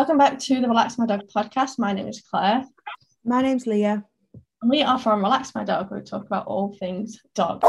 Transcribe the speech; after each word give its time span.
Welcome 0.00 0.16
back 0.16 0.38
to 0.38 0.62
the 0.62 0.66
Relax 0.66 0.96
My 0.96 1.04
Dog 1.04 1.28
podcast. 1.28 1.78
My 1.78 1.92
name 1.92 2.08
is 2.08 2.22
Claire. 2.22 2.64
My 3.22 3.42
name's 3.42 3.66
Leah. 3.66 4.02
And 4.62 4.70
we 4.70 4.80
are 4.80 4.98
from 4.98 5.22
Relax 5.22 5.54
My 5.54 5.62
Dog, 5.62 5.90
where 5.90 6.00
we 6.00 6.06
talk 6.06 6.24
about 6.24 6.46
all 6.46 6.74
things 6.80 7.20
dog. 7.34 7.62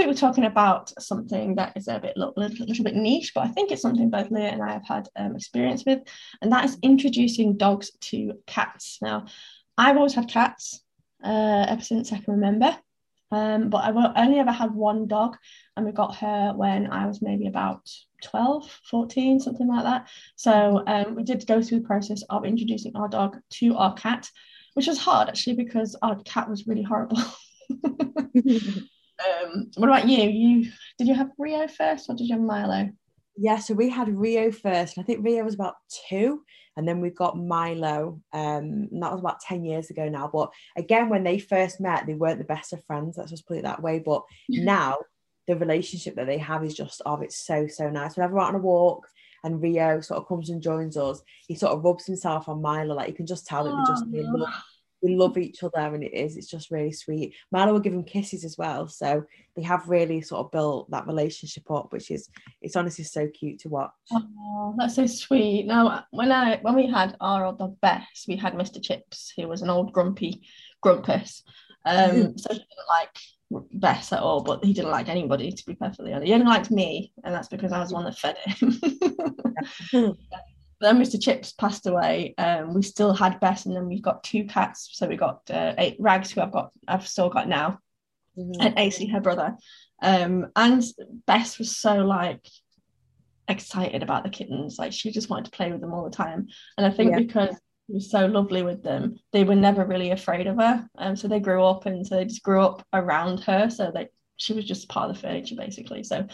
Week 0.00 0.08
we're 0.08 0.14
talking 0.14 0.46
about 0.46 0.90
something 0.98 1.56
that 1.56 1.76
is 1.76 1.86
a 1.86 1.98
bit 1.98 2.16
little, 2.16 2.32
little, 2.34 2.66
little 2.66 2.84
bit 2.84 2.94
niche, 2.94 3.32
but 3.34 3.44
I 3.44 3.48
think 3.48 3.70
it's 3.70 3.82
something 3.82 4.08
both 4.08 4.30
Leah 4.30 4.48
and 4.48 4.62
I 4.62 4.72
have 4.72 4.86
had 4.86 5.08
um, 5.14 5.36
experience 5.36 5.84
with, 5.84 6.00
and 6.40 6.50
that 6.52 6.64
is 6.64 6.78
introducing 6.82 7.58
dogs 7.58 7.90
to 8.00 8.32
cats. 8.46 8.96
Now, 9.02 9.26
I've 9.76 9.98
always 9.98 10.14
had 10.14 10.30
cats 10.30 10.82
uh, 11.22 11.66
ever 11.68 11.82
since 11.82 12.14
I 12.14 12.16
can 12.16 12.32
remember, 12.32 12.74
um, 13.30 13.68
but 13.68 13.84
I've 13.84 14.14
only 14.16 14.38
ever 14.38 14.50
had 14.50 14.74
one 14.74 15.06
dog, 15.06 15.36
and 15.76 15.84
we 15.84 15.92
got 15.92 16.16
her 16.16 16.54
when 16.56 16.90
I 16.90 17.06
was 17.06 17.20
maybe 17.20 17.46
about 17.46 17.86
12, 18.24 18.70
14, 18.90 19.38
something 19.38 19.68
like 19.68 19.84
that. 19.84 20.08
So 20.36 20.82
um, 20.86 21.14
we 21.14 21.24
did 21.24 21.46
go 21.46 21.60
through 21.60 21.80
the 21.80 21.86
process 21.86 22.22
of 22.30 22.46
introducing 22.46 22.96
our 22.96 23.08
dog 23.08 23.36
to 23.54 23.76
our 23.76 23.92
cat, 23.92 24.30
which 24.72 24.86
was 24.86 24.98
hard 24.98 25.28
actually 25.28 25.56
because 25.56 25.94
our 26.00 26.16
cat 26.22 26.48
was 26.48 26.66
really 26.66 26.84
horrible. 26.84 27.20
Um, 29.20 29.70
what 29.76 29.88
about 29.88 30.08
you? 30.08 30.28
You 30.28 30.70
did 30.98 31.08
you 31.08 31.14
have 31.14 31.30
Rio 31.38 31.68
first 31.68 32.08
or 32.08 32.14
did 32.14 32.28
you 32.28 32.34
have 32.34 32.44
Milo? 32.44 32.90
Yeah, 33.36 33.58
so 33.58 33.74
we 33.74 33.88
had 33.88 34.14
Rio 34.14 34.52
first. 34.52 34.98
I 34.98 35.02
think 35.02 35.24
Rio 35.24 35.44
was 35.44 35.54
about 35.54 35.76
two, 36.08 36.42
and 36.76 36.86
then 36.86 37.00
we 37.00 37.10
got 37.10 37.38
Milo. 37.38 38.20
Um, 38.32 38.88
and 38.90 39.02
that 39.02 39.12
was 39.12 39.20
about 39.20 39.40
10 39.40 39.64
years 39.64 39.90
ago 39.90 40.08
now. 40.08 40.28
But 40.32 40.50
again, 40.76 41.08
when 41.08 41.24
they 41.24 41.38
first 41.38 41.80
met, 41.80 42.06
they 42.06 42.14
weren't 42.14 42.38
the 42.38 42.44
best 42.44 42.72
of 42.72 42.84
friends. 42.84 43.16
Let's 43.16 43.30
just 43.30 43.46
put 43.46 43.56
it 43.56 43.64
that 43.64 43.82
way. 43.82 43.98
But 43.98 44.22
now 44.48 44.98
the 45.46 45.56
relationship 45.56 46.16
that 46.16 46.26
they 46.26 46.38
have 46.38 46.64
is 46.64 46.74
just 46.74 47.00
oh, 47.06 47.20
it's 47.22 47.46
so, 47.46 47.66
so 47.66 47.88
nice. 47.88 48.16
Whenever 48.16 48.34
we're 48.34 48.40
out 48.40 48.48
on 48.48 48.56
a 48.56 48.58
walk 48.58 49.08
and 49.42 49.62
Rio 49.62 50.00
sort 50.00 50.20
of 50.20 50.28
comes 50.28 50.50
and 50.50 50.62
joins 50.62 50.96
us, 50.96 51.22
he 51.48 51.54
sort 51.54 51.72
of 51.72 51.82
rubs 51.82 52.06
himself 52.06 52.48
on 52.48 52.60
Milo. 52.60 52.94
Like 52.94 53.08
you 53.08 53.14
can 53.14 53.26
just 53.26 53.46
tell 53.46 53.64
that 53.64 53.74
we 53.74 53.82
just 53.86 54.04
they 55.02 55.08
love 55.08 55.30
we 55.30 55.30
love 55.30 55.38
each 55.38 55.62
other 55.62 55.94
and 55.94 56.02
it 56.02 56.14
is 56.14 56.36
it's 56.36 56.46
just 56.46 56.70
really 56.70 56.92
sweet 56.92 57.34
Milo 57.50 57.72
will 57.72 57.80
give 57.80 57.92
him 57.92 58.04
kisses 58.04 58.44
as 58.44 58.56
well 58.58 58.88
so 58.88 59.24
they 59.56 59.62
have 59.62 59.88
really 59.88 60.20
sort 60.20 60.44
of 60.44 60.52
built 60.52 60.90
that 60.90 61.06
relationship 61.06 61.70
up 61.70 61.92
which 61.92 62.10
is 62.10 62.28
it's 62.62 62.76
honestly 62.76 63.04
so 63.04 63.26
cute 63.28 63.60
to 63.60 63.68
watch 63.68 63.90
oh 64.12 64.74
that's 64.78 64.96
so 64.96 65.06
sweet 65.06 65.66
now 65.66 66.04
when 66.10 66.32
i 66.32 66.58
when 66.62 66.74
we 66.74 66.86
had 66.86 67.16
our 67.20 67.46
old 67.46 67.58
dog 67.58 67.76
bess 67.80 68.24
we 68.28 68.36
had 68.36 68.54
mr 68.54 68.82
chips 68.82 69.32
who 69.36 69.48
was 69.48 69.62
an 69.62 69.70
old 69.70 69.92
grumpy 69.92 70.42
grumpus 70.80 71.42
um 71.86 72.10
mm. 72.10 72.40
so 72.40 72.52
he 72.52 72.58
didn't 72.58 72.88
like 72.88 73.16
Bess 73.72 74.12
at 74.12 74.20
all, 74.20 74.44
but 74.44 74.64
he 74.64 74.72
didn't 74.72 74.92
like 74.92 75.08
anybody 75.08 75.50
to 75.50 75.66
be 75.66 75.74
perfectly 75.74 76.12
honest. 76.12 76.28
He 76.28 76.34
only 76.34 76.46
liked 76.46 76.70
me, 76.70 77.12
and 77.24 77.34
that's 77.34 77.48
because 77.48 77.72
I 77.72 77.80
was 77.80 77.88
the 77.88 77.96
one 77.96 78.04
that 78.04 78.16
fed 78.16 78.36
him. 78.46 78.78
then 80.80 80.98
Mr. 80.98 81.20
Chips 81.20 81.52
passed 81.52 81.86
away. 81.86 82.34
Um, 82.38 82.74
we 82.74 82.82
still 82.82 83.12
had 83.12 83.40
Bess, 83.40 83.66
and 83.66 83.76
then 83.76 83.86
we've 83.86 84.02
got 84.02 84.24
two 84.24 84.44
cats. 84.44 84.90
So 84.92 85.06
we 85.06 85.16
got 85.16 85.42
uh, 85.50 85.74
eight 85.78 85.96
Rags, 85.98 86.30
who 86.30 86.40
I've 86.40 86.52
got, 86.52 86.70
I've 86.88 87.06
still 87.06 87.28
got 87.28 87.48
now, 87.48 87.78
mm-hmm. 88.36 88.60
and 88.60 88.78
AC, 88.78 89.06
her 89.08 89.20
brother. 89.20 89.56
Um, 90.02 90.48
and 90.56 90.82
Bess 91.26 91.58
was 91.58 91.76
so 91.76 91.96
like 91.98 92.46
excited 93.48 94.02
about 94.02 94.24
the 94.24 94.30
kittens, 94.30 94.78
like 94.78 94.92
she 94.92 95.10
just 95.10 95.28
wanted 95.28 95.46
to 95.46 95.50
play 95.50 95.70
with 95.70 95.80
them 95.80 95.92
all 95.92 96.04
the 96.04 96.10
time. 96.10 96.48
And 96.78 96.86
I 96.86 96.90
think 96.90 97.10
yeah. 97.10 97.18
because 97.18 97.56
she 97.86 97.94
was 97.94 98.10
so 98.10 98.26
lovely 98.26 98.62
with 98.62 98.82
them, 98.82 99.16
they 99.32 99.44
were 99.44 99.56
never 99.56 99.84
really 99.84 100.12
afraid 100.12 100.46
of 100.46 100.56
her. 100.56 100.88
Um, 100.96 101.16
so 101.16 101.28
they 101.28 101.40
grew 101.40 101.62
up, 101.64 101.84
and 101.86 102.06
so 102.06 102.16
they 102.16 102.24
just 102.24 102.42
grew 102.42 102.62
up 102.62 102.86
around 102.92 103.40
her. 103.40 103.68
So 103.68 103.90
they 103.94 104.08
she 104.40 104.54
was 104.54 104.64
just 104.64 104.88
part 104.88 105.10
of 105.10 105.16
the 105.16 105.20
furniture 105.20 105.54
basically. 105.54 106.02
So 106.02 106.26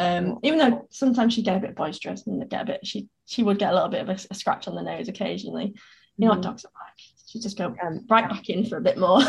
um, 0.00 0.38
even 0.42 0.58
though 0.58 0.86
sometimes 0.90 1.34
she'd 1.34 1.44
get 1.44 1.58
a 1.58 1.60
bit 1.60 1.76
boisterous 1.76 2.26
and 2.26 2.48
get 2.48 2.62
a 2.62 2.64
bit, 2.64 2.86
she 2.86 3.08
she 3.26 3.42
would 3.42 3.58
get 3.58 3.70
a 3.70 3.74
little 3.74 3.88
bit 3.88 4.00
of 4.00 4.08
a, 4.08 4.18
a 4.30 4.34
scratch 4.34 4.66
on 4.66 4.74
the 4.74 4.82
nose 4.82 5.08
occasionally. 5.08 5.74
You 6.16 6.26
know 6.26 6.32
mm. 6.32 6.36
what 6.36 6.42
dogs 6.42 6.64
are 6.64 6.72
like. 6.74 6.98
She'd 7.26 7.42
just 7.42 7.58
go 7.58 7.74
um, 7.82 8.06
right 8.08 8.28
back 8.28 8.48
in 8.48 8.66
for 8.66 8.78
a 8.78 8.80
bit 8.80 8.98
more. 8.98 9.20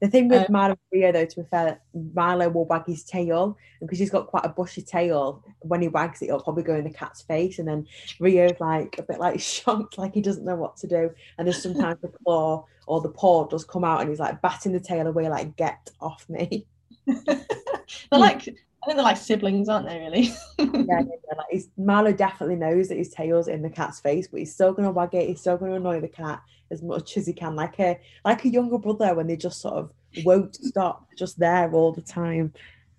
The 0.00 0.08
thing 0.08 0.28
with 0.28 0.48
um, 0.48 0.52
Milo 0.52 0.78
Rio, 0.92 1.10
though, 1.10 1.24
to 1.24 1.42
be 1.42 1.48
fair, 1.50 1.80
Milo 2.14 2.48
will 2.48 2.66
wag 2.66 2.86
his 2.86 3.02
tail, 3.02 3.56
and 3.80 3.88
because 3.88 3.98
he's 3.98 4.10
got 4.10 4.28
quite 4.28 4.44
a 4.44 4.48
bushy 4.48 4.82
tail, 4.82 5.42
when 5.60 5.82
he 5.82 5.88
wags 5.88 6.22
it, 6.22 6.26
it'll 6.26 6.40
probably 6.40 6.62
go 6.62 6.76
in 6.76 6.84
the 6.84 6.90
cat's 6.90 7.22
face, 7.22 7.58
and 7.58 7.66
then 7.66 7.86
Rio's 8.20 8.60
like 8.60 8.96
a 8.98 9.02
bit 9.02 9.18
like 9.18 9.40
shocked, 9.40 9.98
like 9.98 10.14
he 10.14 10.20
doesn't 10.20 10.44
know 10.44 10.54
what 10.54 10.76
to 10.78 10.86
do. 10.86 11.10
And 11.36 11.46
there's 11.46 11.62
sometimes 11.62 12.00
the 12.00 12.08
claw 12.24 12.64
or 12.86 13.00
the 13.00 13.08
paw 13.08 13.48
does 13.48 13.64
come 13.64 13.84
out, 13.84 14.00
and 14.00 14.08
he's 14.08 14.20
like 14.20 14.40
batting 14.40 14.72
the 14.72 14.80
tail 14.80 15.06
away, 15.06 15.28
like 15.28 15.56
"Get 15.56 15.90
off 16.00 16.28
me!" 16.28 16.66
they're 17.06 17.44
like 18.12 18.48
I 18.82 18.86
think 18.86 18.96
they're 18.96 19.04
like 19.04 19.16
siblings, 19.16 19.68
aren't 19.68 19.86
they? 19.86 19.98
Really? 19.98 20.22
yeah, 20.58 21.00
yeah, 21.00 21.36
like 21.36 21.46
he's, 21.50 21.68
Marlo 21.78 22.16
definitely 22.16 22.56
knows 22.56 22.88
that 22.88 22.98
his 22.98 23.10
tail's 23.10 23.48
in 23.48 23.62
the 23.62 23.70
cat's 23.70 24.00
face, 24.00 24.28
but 24.28 24.40
he's 24.40 24.54
still 24.54 24.72
gonna 24.72 24.90
wag 24.90 25.14
it. 25.14 25.28
He's 25.28 25.40
still 25.40 25.56
gonna 25.56 25.74
annoy 25.74 26.00
the 26.00 26.08
cat 26.08 26.40
as 26.70 26.82
much 26.82 27.16
as 27.16 27.26
he 27.26 27.32
can, 27.32 27.56
like 27.56 27.78
a 27.80 27.98
like 28.24 28.44
a 28.44 28.48
younger 28.48 28.78
brother 28.78 29.14
when 29.14 29.26
they 29.26 29.36
just 29.36 29.60
sort 29.60 29.74
of 29.74 29.92
won't 30.24 30.54
stop, 30.64 31.06
just 31.16 31.38
there 31.38 31.70
all 31.72 31.92
the 31.92 32.02
time. 32.02 32.52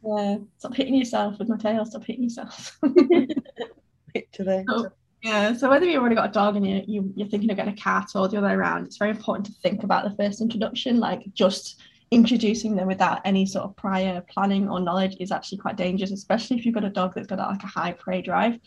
Yeah, 0.03 0.37
stop 0.57 0.75
hitting 0.75 0.95
yourself 0.95 1.39
with 1.39 1.49
my 1.49 1.57
tail. 1.57 1.85
Stop 1.85 2.05
hitting 2.05 2.23
yourself. 2.23 2.77
Literally. 4.15 4.65
So, 4.67 4.89
yeah. 5.23 5.53
So 5.53 5.69
whether 5.69 5.85
you've 5.85 6.01
already 6.01 6.15
got 6.15 6.29
a 6.29 6.33
dog 6.33 6.55
and 6.55 6.67
you, 6.67 6.83
you 6.87 7.13
you're 7.15 7.27
thinking 7.27 7.51
of 7.51 7.57
getting 7.57 7.73
a 7.73 7.77
cat 7.77 8.09
or 8.15 8.27
the 8.27 8.37
other 8.37 8.47
way 8.47 8.53
around, 8.53 8.85
it's 8.85 8.97
very 8.97 9.11
important 9.11 9.45
to 9.47 9.53
think 9.61 9.83
about 9.83 10.03
the 10.03 10.15
first 10.15 10.41
introduction, 10.41 10.99
like 10.99 11.21
just 11.33 11.81
introducing 12.11 12.75
them 12.75 12.87
without 12.87 13.21
any 13.25 13.45
sort 13.45 13.65
of 13.65 13.75
prior 13.75 14.21
planning 14.29 14.69
or 14.69 14.79
knowledge 14.79 15.15
is 15.19 15.31
actually 15.31 15.59
quite 15.59 15.75
dangerous, 15.75 16.11
especially 16.11 16.57
if 16.57 16.65
you've 16.65 16.75
got 16.75 16.83
a 16.83 16.89
dog 16.89 17.13
that's 17.13 17.27
got 17.27 17.39
like 17.39 17.63
a 17.63 17.67
high 17.67 17.93
prey 17.93 18.21
drive. 18.21 18.59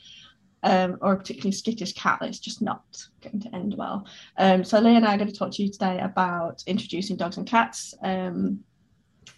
Um, 0.65 0.97
or 1.01 1.15
a 1.15 1.17
particularly 1.17 1.51
skittish 1.51 1.93
cat, 1.95 2.19
that's 2.21 2.39
just 2.39 2.63
not 2.63 2.85
going 3.21 3.41
to 3.41 3.53
end 3.53 3.75
well. 3.77 4.07
Um, 4.39 4.63
so 4.63 4.79
Leah 4.79 4.95
and 4.95 5.05
I 5.05 5.17
are 5.17 5.19
going 5.19 5.29
to 5.29 5.37
talk 5.37 5.51
to 5.55 5.63
you 5.65 5.73
today 5.73 5.99
about 5.99 6.63
introducing 6.69 7.17
dogs 7.17 7.37
and 7.37 7.45
cats. 7.45 7.95
Um, 8.01 8.61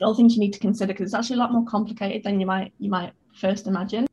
all 0.02 0.14
things 0.14 0.34
you 0.34 0.40
need 0.40 0.52
to 0.52 0.58
consider 0.58 0.92
because 0.92 1.06
it's 1.06 1.14
actually 1.14 1.36
a 1.36 1.38
lot 1.38 1.52
more 1.52 1.64
complicated 1.64 2.22
than 2.24 2.40
you 2.40 2.46
might 2.46 2.74
you 2.78 2.90
might 2.90 3.12
first 3.34 3.66
imagine. 3.66 4.06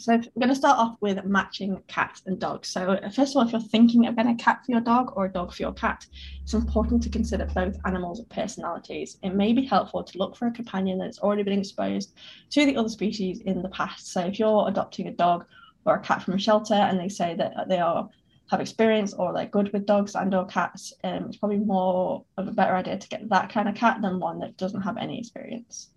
So 0.00 0.14
we're 0.14 0.40
going 0.40 0.48
to 0.48 0.54
start 0.54 0.78
off 0.78 0.96
with 1.02 1.22
matching 1.26 1.82
cats 1.86 2.22
and 2.24 2.38
dogs. 2.38 2.68
So 2.68 2.98
first 3.14 3.32
of 3.32 3.36
all, 3.36 3.42
if 3.46 3.52
you're 3.52 3.60
thinking 3.60 4.06
of 4.06 4.16
getting 4.16 4.32
a 4.32 4.36
cat 4.36 4.64
for 4.64 4.72
your 4.72 4.80
dog 4.80 5.12
or 5.14 5.26
a 5.26 5.28
dog 5.30 5.52
for 5.52 5.62
your 5.62 5.74
cat, 5.74 6.06
it's 6.42 6.54
important 6.54 7.02
to 7.02 7.10
consider 7.10 7.44
both 7.54 7.76
animals' 7.84 8.22
personalities. 8.30 9.18
It 9.22 9.34
may 9.34 9.52
be 9.52 9.66
helpful 9.66 10.02
to 10.02 10.18
look 10.18 10.36
for 10.36 10.46
a 10.46 10.52
companion 10.52 10.96
that's 10.96 11.18
already 11.18 11.42
been 11.42 11.58
exposed 11.58 12.14
to 12.48 12.64
the 12.64 12.76
other 12.76 12.88
species 12.88 13.40
in 13.40 13.60
the 13.60 13.68
past. 13.68 14.10
So 14.10 14.22
if 14.22 14.38
you're 14.38 14.66
adopting 14.70 15.06
a 15.08 15.12
dog 15.12 15.44
or 15.84 15.96
a 15.96 16.00
cat 16.00 16.22
from 16.22 16.32
a 16.32 16.38
shelter 16.38 16.72
and 16.72 16.98
they 16.98 17.10
say 17.10 17.34
that 17.34 17.68
they 17.68 17.78
are 17.78 18.08
have 18.50 18.60
experience 18.60 19.12
or 19.12 19.34
they're 19.34 19.46
good 19.46 19.70
with 19.74 19.84
dogs 19.84 20.14
and 20.14 20.34
or 20.34 20.46
cats, 20.46 20.94
um, 21.04 21.26
it's 21.26 21.36
probably 21.36 21.58
more 21.58 22.24
of 22.38 22.48
a 22.48 22.52
better 22.52 22.74
idea 22.74 22.96
to 22.96 23.08
get 23.08 23.28
that 23.28 23.52
kind 23.52 23.68
of 23.68 23.74
cat 23.74 24.00
than 24.00 24.18
one 24.18 24.38
that 24.38 24.56
doesn't 24.56 24.80
have 24.80 24.96
any 24.96 25.18
experience. 25.18 25.90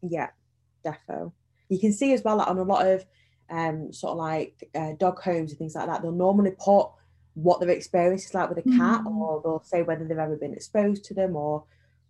Yeah, 0.00 0.30
defo. 0.82 1.32
You 1.68 1.78
can 1.78 1.92
see 1.92 2.14
as 2.14 2.22
well 2.22 2.38
that 2.38 2.48
on 2.48 2.58
a 2.58 2.62
lot 2.62 2.86
of 2.86 3.04
um, 3.50 3.92
sort 3.92 4.12
of 4.12 4.18
like 4.18 4.68
uh, 4.74 4.92
dog 4.98 5.20
homes 5.20 5.50
and 5.50 5.58
things 5.58 5.74
like 5.74 5.86
that, 5.86 6.02
they'll 6.02 6.12
normally 6.12 6.52
put 6.58 6.88
what 7.34 7.60
their 7.60 7.70
experience 7.70 8.24
is 8.24 8.34
like 8.34 8.48
with 8.48 8.58
a 8.58 8.76
cat, 8.78 9.02
mm. 9.02 9.14
or 9.14 9.40
they'll 9.42 9.62
say 9.62 9.82
whether 9.82 10.04
they've 10.04 10.18
ever 10.18 10.36
been 10.36 10.54
exposed 10.54 11.04
to 11.04 11.14
them 11.14 11.36
or 11.36 11.64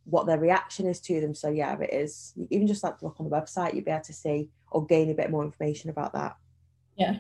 what 0.05 0.27
their 0.27 0.39
reaction 0.39 0.87
is 0.87 1.01
to 1.01 1.21
them. 1.21 1.35
So 1.35 1.49
yeah, 1.49 1.77
it 1.81 1.93
is 1.93 2.33
even 2.51 2.67
just 2.67 2.85
like 2.85 3.03
look 3.03 3.17
on 3.19 3.29
the 3.29 3.37
website, 3.37 3.75
you'll 3.75 3.85
be 3.85 3.91
able 3.91 4.05
to 4.05 4.13
see 4.13 4.49
or 4.71 4.87
gain 4.87 5.11
a 5.11 5.15
bit 5.15 5.31
more 5.31 5.45
information 5.45 5.91
about 5.91 6.13
that. 6.13 6.37
Yeah. 6.97 7.19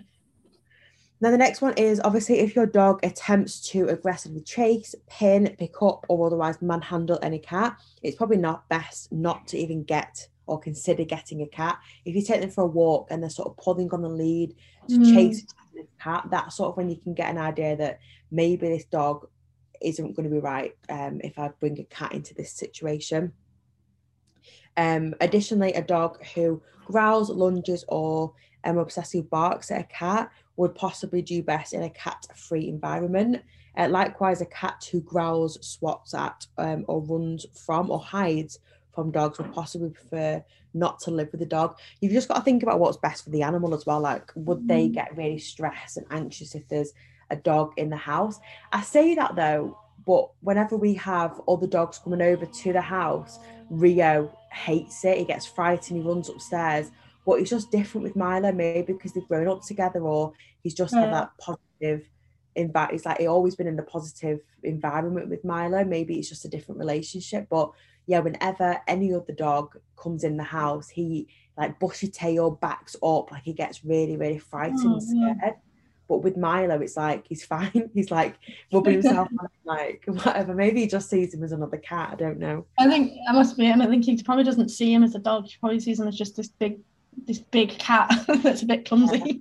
Now 1.21 1.31
the 1.31 1.38
next 1.38 1.62
one 1.62 1.75
is 1.75 2.00
obviously 2.05 2.41
if 2.41 2.55
your 2.55 2.66
dog 2.66 3.00
attempts 3.03 3.61
to 3.70 3.88
aggressively 3.88 4.43
chase, 4.43 4.94
pin, 5.08 5.56
pick 5.58 5.82
up, 5.82 6.05
or 6.08 6.26
otherwise 6.26 6.61
manhandle 6.61 7.19
any 7.23 7.38
cat, 7.38 7.76
it's 8.02 8.17
probably 8.17 8.37
not 8.37 8.69
best 8.69 9.11
not 9.11 9.49
to 9.49 9.58
even 9.58 9.82
get 9.82 10.29
or 10.46 10.58
consider 10.58 11.04
getting 11.04 11.43
a 11.43 11.46
cat. 11.46 11.78
If 12.04 12.14
you 12.14 12.22
take 12.22 12.40
them 12.40 12.50
for 12.50 12.64
a 12.64 12.69
walk 12.69 13.08
and 13.10 13.22
they're 13.22 13.31
sort 13.31 13.48
of 13.48 13.56
pulling 13.56 13.93
on 13.93 14.02
the 14.02 14.08
lead 14.08 14.54
to 14.88 14.96
mm. 14.96 15.14
chase 15.14 15.44
a 15.78 16.02
cat, 16.02 16.26
that's 16.31 16.56
sort 16.56 16.70
of 16.70 16.76
when 16.76 16.88
you 16.88 16.96
can 16.96 17.14
get 17.14 17.31
an 17.31 17.38
idea 17.38 17.76
that 17.76 17.98
maybe 18.31 18.69
this 18.69 18.84
dog 18.84 19.26
isn't 19.82 20.14
going 20.14 20.28
to 20.28 20.34
be 20.34 20.40
right 20.40 20.75
um, 20.88 21.20
if 21.22 21.38
I 21.38 21.50
bring 21.60 21.78
a 21.81 21.84
cat 21.84 22.12
into 22.12 22.34
this 22.34 22.52
situation. 22.52 23.32
Um, 24.76 25.14
additionally, 25.20 25.72
a 25.72 25.82
dog 25.82 26.25
who 26.34 26.62
growls, 26.84 27.31
lunges, 27.31 27.84
or 27.88 28.34
um, 28.64 28.78
obsessive 28.78 29.31
barks 29.31 29.70
at 29.70 29.81
a 29.81 29.84
cat 29.84 30.31
would 30.56 30.75
possibly 30.75 31.22
do 31.22 31.42
best 31.42 31.72
in 31.72 31.82
a 31.82 31.90
cat 31.90 32.26
free 32.37 32.69
environment. 32.69 33.42
Uh, 33.76 33.88
likewise, 33.88 34.40
a 34.40 34.46
cat 34.46 34.87
who 34.90 35.00
growls, 35.00 35.58
swats 35.66 36.14
at, 36.14 36.46
um, 36.58 36.84
or 36.88 37.02
runs 37.02 37.46
from, 37.64 37.90
or 37.90 38.00
hides 38.00 38.58
from 38.96 39.12
dogs 39.12 39.38
would 39.38 39.52
possibly 39.52 39.90
prefer 39.90 40.44
not 40.75 40.98
to 41.00 41.12
live 41.12 41.28
with 41.31 41.43
a 41.43 41.46
dog. 41.46 41.78
You've 42.00 42.12
just 42.12 42.26
got 42.26 42.38
to 42.38 42.43
think 42.43 42.64
about 42.64 42.81
what's 42.81 42.96
best 42.96 43.22
for 43.22 43.31
the 43.31 43.43
animal 43.43 43.72
as 43.75 43.87
well. 43.87 44.00
Like, 44.00 44.32
would 44.34 44.66
they 44.66 44.88
mm. 44.88 44.94
get 44.94 45.16
really 45.16 45.38
stressed 45.38 45.96
and 45.96 46.06
anxious 46.10 46.56
if 46.56 46.66
there's 46.66 46.93
a 47.31 47.37
dog 47.37 47.72
in 47.76 47.90
the 47.90 47.96
house. 47.96 48.38
I 48.72 48.82
say 48.82 49.14
that 49.14 49.37
though, 49.37 49.78
but 50.06 50.31
whenever 50.40 50.76
we 50.76 50.94
have 50.94 51.40
other 51.48 51.66
dogs 51.66 51.98
coming 51.98 52.22
over 52.22 52.46
to 52.46 52.72
the 52.72 52.81
house, 52.81 53.38
Rio 53.70 54.32
hates 54.52 55.04
it. 55.04 55.19
He 55.19 55.25
gets 55.25 55.46
frightened, 55.46 56.00
he 56.00 56.08
runs 56.08 56.28
upstairs. 56.28 56.90
But 57.25 57.40
it's 57.40 57.50
just 57.50 57.72
different 57.72 58.04
with 58.04 58.14
Milo, 58.14 58.52
maybe 58.52 58.92
because 58.92 59.12
they've 59.12 59.26
grown 59.26 59.49
up 59.49 59.62
together 59.62 60.00
or 60.00 60.32
he's 60.62 60.75
just 60.75 60.94
yeah. 60.94 61.00
had 61.00 61.14
that 61.14 61.31
positive 61.40 62.08
environment. 62.54 62.96
It's 62.96 63.04
like 63.04 63.19
he's 63.19 63.26
always 63.26 63.56
been 63.56 63.66
in 63.66 63.78
a 63.78 63.82
positive 63.82 64.38
environment 64.62 65.28
with 65.28 65.44
Milo. 65.44 65.84
Maybe 65.84 66.19
it's 66.19 66.28
just 66.28 66.44
a 66.44 66.49
different 66.49 66.78
relationship. 66.78 67.49
But 67.50 67.72
yeah, 68.06 68.20
whenever 68.20 68.81
any 68.87 69.12
other 69.12 69.32
dog 69.32 69.76
comes 69.97 70.25
in 70.25 70.37
the 70.37 70.44
house, 70.44 70.88
he 70.88 71.29
like 71.56 71.79
bushy 71.79 72.08
tail 72.08 72.50
backs 72.50 72.97
up, 73.03 73.31
like 73.32 73.43
he 73.43 73.53
gets 73.53 73.85
really, 73.85 74.17
really 74.17 74.38
frightened, 74.38 74.81
oh, 74.85 75.00
scared. 75.00 75.38
Yeah. 75.43 75.53
But 76.08 76.19
with 76.19 76.37
Milo, 76.37 76.79
it's 76.81 76.97
like 76.97 77.26
he's 77.26 77.44
fine. 77.55 77.91
He's 77.94 78.11
like 78.11 78.37
rubbing 78.73 78.94
himself 79.03 79.29
like 79.64 80.05
whatever. 80.06 80.55
Maybe 80.55 80.82
he 80.82 80.87
just 80.87 81.11
sees 81.11 81.35
him 81.35 81.43
as 81.43 81.53
another 81.53 81.79
cat. 81.79 82.11
I 82.12 82.17
don't 82.17 82.38
know. 82.38 82.67
I 82.79 82.88
think 82.88 83.12
I 83.29 83.32
must 83.32 83.56
be 83.56 83.64
him. 83.64 83.82
I 83.82 83.87
think 83.87 84.05
he 84.05 84.23
probably 84.23 84.44
doesn't 84.44 84.69
see 84.69 84.93
him 84.93 85.02
as 85.02 85.14
a 85.14 85.19
dog. 85.19 85.47
He 85.47 85.56
probably 85.59 85.81
sees 85.81 85.99
him 85.99 86.06
as 86.06 86.17
just 86.17 86.37
this 86.37 86.49
big, 86.49 86.79
this 87.26 87.38
big 87.38 87.70
cat 87.79 88.12
that's 88.43 88.62
a 88.62 88.67
bit 88.67 88.87
clumsy. 88.87 89.41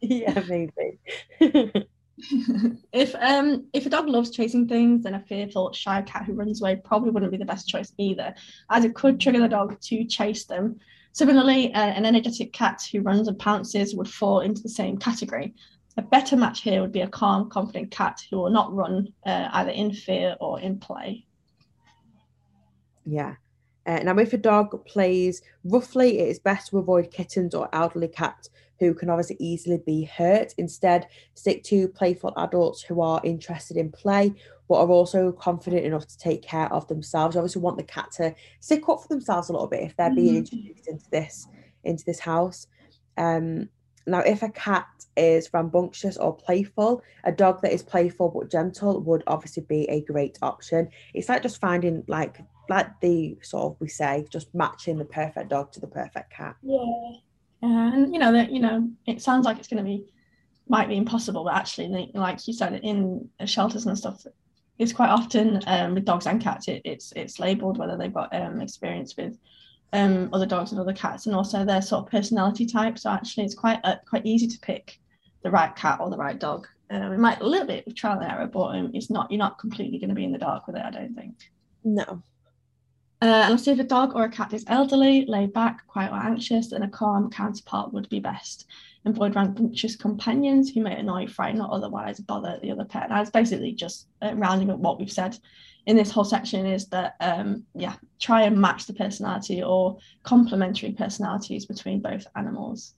yeah, 0.00 0.42
maybe. 0.48 1.88
if 2.92 3.14
um 3.16 3.66
if 3.72 3.86
a 3.86 3.90
dog 3.90 4.08
loves 4.08 4.30
chasing 4.30 4.66
things, 4.66 5.04
then 5.04 5.14
a 5.14 5.20
fearful, 5.20 5.72
shy 5.72 6.02
cat 6.02 6.24
who 6.24 6.32
runs 6.32 6.60
away 6.60 6.76
probably 6.76 7.10
wouldn't 7.10 7.30
be 7.32 7.38
the 7.38 7.44
best 7.44 7.68
choice 7.68 7.92
either, 7.98 8.34
as 8.70 8.84
it 8.84 8.94
could 8.94 9.20
trigger 9.20 9.40
the 9.40 9.48
dog 9.48 9.80
to 9.82 10.04
chase 10.04 10.44
them. 10.44 10.78
Similarly, 11.12 11.72
uh, 11.74 11.80
an 11.80 12.04
energetic 12.04 12.52
cat 12.52 12.82
who 12.90 13.00
runs 13.00 13.28
and 13.28 13.38
pounces 13.38 13.94
would 13.94 14.08
fall 14.08 14.40
into 14.40 14.62
the 14.62 14.68
same 14.68 14.98
category. 14.98 15.54
A 15.96 16.02
better 16.02 16.36
match 16.36 16.62
here 16.62 16.80
would 16.80 16.92
be 16.92 17.00
a 17.00 17.08
calm, 17.08 17.50
confident 17.50 17.90
cat 17.90 18.20
who 18.30 18.38
will 18.38 18.50
not 18.50 18.72
run 18.72 19.12
uh, 19.26 19.48
either 19.52 19.70
in 19.70 19.92
fear 19.92 20.36
or 20.40 20.60
in 20.60 20.78
play. 20.78 21.26
Yeah. 23.04 23.34
Uh, 23.86 24.00
now, 24.04 24.16
if 24.18 24.32
a 24.32 24.38
dog 24.38 24.84
plays 24.84 25.42
roughly, 25.64 26.18
it 26.18 26.28
is 26.28 26.38
best 26.38 26.70
to 26.70 26.78
avoid 26.78 27.10
kittens 27.10 27.54
or 27.54 27.68
elderly 27.72 28.08
cats 28.08 28.50
who 28.78 28.94
can 28.94 29.10
obviously 29.10 29.36
easily 29.38 29.80
be 29.84 30.04
hurt. 30.04 30.54
Instead, 30.58 31.08
stick 31.34 31.64
to 31.64 31.88
playful 31.88 32.32
adults 32.36 32.82
who 32.82 33.00
are 33.00 33.20
interested 33.24 33.76
in 33.76 33.90
play 33.90 34.34
but 34.68 34.76
are 34.76 34.90
also 34.90 35.32
confident 35.32 35.84
enough 35.84 36.06
to 36.06 36.18
take 36.18 36.42
care 36.42 36.70
of 36.72 36.86
themselves. 36.88 37.34
You 37.34 37.40
obviously 37.40 37.62
want 37.62 37.78
the 37.78 37.84
cat 37.84 38.10
to 38.16 38.34
stick 38.60 38.88
up 38.88 39.00
for 39.00 39.08
themselves 39.08 39.48
a 39.48 39.52
little 39.52 39.66
bit 39.66 39.82
if 39.82 39.96
they're 39.96 40.14
being 40.14 40.44
mm-hmm. 40.44 40.56
introduced 40.56 40.88
into 40.88 41.10
this 41.10 41.48
into 41.84 42.04
this 42.04 42.20
house. 42.20 42.66
Um, 43.16 43.70
now, 44.06 44.20
if 44.20 44.42
a 44.42 44.48
cat 44.50 44.86
is 45.16 45.50
rambunctious 45.52 46.16
or 46.16 46.34
playful, 46.34 47.02
a 47.24 47.32
dog 47.32 47.60
that 47.62 47.72
is 47.72 47.82
playful 47.82 48.30
but 48.30 48.50
gentle 48.50 49.00
would 49.00 49.22
obviously 49.26 49.64
be 49.68 49.88
a 49.88 50.02
great 50.02 50.38
option. 50.42 50.88
It's 51.14 51.28
like 51.28 51.42
just 51.42 51.60
finding 51.60 52.04
like 52.06 52.38
like 52.68 52.88
the 53.00 53.38
sort 53.42 53.64
of 53.64 53.80
we 53.80 53.88
say, 53.88 54.26
just 54.30 54.54
matching 54.54 54.98
the 54.98 55.04
perfect 55.04 55.50
dog 55.50 55.72
to 55.72 55.80
the 55.80 55.86
perfect 55.86 56.30
cat. 56.30 56.56
Yeah, 56.62 57.12
and 57.62 58.12
you 58.12 58.20
know 58.20 58.32
that 58.32 58.50
you 58.52 58.60
know 58.60 58.88
it 59.06 59.20
sounds 59.20 59.44
like 59.44 59.58
it's 59.58 59.68
going 59.68 59.82
to 59.82 59.88
be 59.88 60.04
might 60.68 60.88
be 60.88 60.96
impossible, 60.96 61.44
but 61.44 61.54
actually, 61.54 62.10
like 62.14 62.46
you 62.46 62.52
said, 62.52 62.80
in 62.82 63.28
shelters 63.46 63.86
and 63.86 63.96
stuff, 63.96 64.26
it's 64.78 64.92
quite 64.92 65.08
often 65.08 65.60
um, 65.66 65.94
with 65.94 66.04
dogs 66.04 66.26
and 66.26 66.40
cats. 66.40 66.68
It, 66.68 66.82
it's 66.84 67.12
it's 67.16 67.38
labelled 67.38 67.78
whether 67.78 67.96
they've 67.96 68.12
got 68.12 68.34
um, 68.34 68.60
experience 68.60 69.16
with 69.16 69.38
um, 69.92 70.28
other 70.32 70.46
dogs 70.46 70.72
and 70.72 70.80
other 70.80 70.92
cats, 70.92 71.26
and 71.26 71.34
also 71.34 71.64
their 71.64 71.82
sort 71.82 72.04
of 72.04 72.10
personality 72.10 72.66
type. 72.66 72.98
So 72.98 73.10
actually, 73.10 73.44
it's 73.44 73.54
quite 73.54 73.80
uh, 73.84 73.96
quite 74.08 74.26
easy 74.26 74.46
to 74.46 74.58
pick 74.60 74.98
the 75.42 75.50
right 75.50 75.74
cat 75.74 76.00
or 76.00 76.10
the 76.10 76.16
right 76.16 76.38
dog. 76.38 76.66
Um, 76.90 77.12
it 77.12 77.18
might 77.18 77.40
a 77.40 77.46
little 77.46 77.66
bit 77.66 77.86
of 77.86 77.94
trial 77.94 78.18
and 78.18 78.30
error, 78.30 78.46
but 78.46 78.76
um, 78.76 78.90
it's 78.94 79.10
not 79.10 79.30
you're 79.30 79.38
not 79.38 79.58
completely 79.58 79.98
going 79.98 80.10
to 80.10 80.14
be 80.14 80.24
in 80.24 80.32
the 80.32 80.38
dark 80.38 80.66
with 80.66 80.76
it. 80.76 80.84
I 80.84 80.90
don't 80.90 81.14
think. 81.14 81.34
No. 81.84 82.22
Uh, 83.20 83.56
if 83.58 83.78
a 83.78 83.84
dog 83.84 84.14
or 84.14 84.24
a 84.24 84.30
cat 84.30 84.52
is 84.52 84.64
elderly, 84.68 85.24
laid 85.26 85.52
back, 85.52 85.86
quiet, 85.88 86.12
or 86.12 86.18
anxious, 86.18 86.70
then 86.70 86.82
a 86.82 86.88
calm 86.88 87.30
counterpart 87.30 87.92
would 87.92 88.08
be 88.08 88.20
best. 88.20 88.66
Avoid 89.04 89.34
rambunctious 89.34 89.96
companions 89.96 90.70
who 90.70 90.82
may 90.82 90.96
annoy, 90.96 91.26
frighten, 91.26 91.60
or 91.60 91.72
otherwise 91.72 92.20
bother 92.20 92.58
the 92.62 92.70
other 92.70 92.84
pet. 92.84 93.08
That's 93.08 93.30
basically 93.30 93.72
just 93.72 94.06
uh, 94.22 94.34
rounding 94.34 94.70
up 94.70 94.78
what 94.78 94.98
we've 94.98 95.10
said 95.10 95.38
in 95.88 95.96
this 95.96 96.10
whole 96.10 96.24
section 96.24 96.66
is 96.66 96.86
that 96.88 97.16
um, 97.20 97.64
yeah 97.74 97.94
try 98.20 98.42
and 98.42 98.60
match 98.60 98.86
the 98.86 98.92
personality 98.92 99.62
or 99.62 99.96
complementary 100.22 100.92
personalities 100.92 101.64
between 101.64 102.00
both 102.00 102.26
animals 102.36 102.94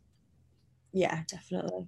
yeah 0.93 1.23
definitely 1.29 1.87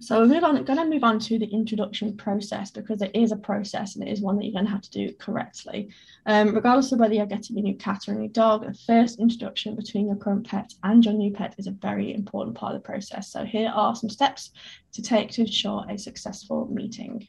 so 0.00 0.26
we're 0.26 0.40
move 0.40 0.64
going 0.64 0.78
to 0.78 0.86
move 0.86 1.04
on 1.04 1.18
to 1.18 1.38
the 1.38 1.46
introduction 1.46 2.16
process 2.16 2.70
because 2.70 3.02
it 3.02 3.10
is 3.14 3.32
a 3.32 3.36
process 3.36 3.94
and 3.94 4.08
it 4.08 4.10
is 4.10 4.22
one 4.22 4.36
that 4.36 4.44
you're 4.44 4.54
going 4.54 4.64
to 4.64 4.70
have 4.70 4.80
to 4.80 4.90
do 4.90 5.12
correctly. 5.14 5.90
Um, 6.24 6.54
regardless 6.54 6.90
of 6.92 7.00
whether 7.00 7.12
you're 7.12 7.26
getting 7.26 7.58
a 7.58 7.62
new 7.62 7.76
cat 7.76 8.08
or 8.08 8.14
a 8.14 8.16
new 8.16 8.28
dog, 8.28 8.66
the 8.66 8.72
first 8.86 9.20
introduction 9.20 9.76
between 9.76 10.06
your 10.06 10.16
current 10.16 10.48
pet 10.48 10.72
and 10.84 11.04
your 11.04 11.12
new 11.12 11.32
pet 11.32 11.54
is 11.58 11.66
a 11.66 11.72
very 11.72 12.14
important 12.14 12.56
part 12.56 12.74
of 12.74 12.82
the 12.82 12.86
process. 12.86 13.30
So 13.30 13.44
here 13.44 13.70
are 13.74 13.94
some 13.94 14.08
steps 14.08 14.52
to 14.92 15.02
take 15.02 15.30
to 15.32 15.42
ensure 15.42 15.84
a 15.88 15.98
successful 15.98 16.66
meeting. 16.72 17.28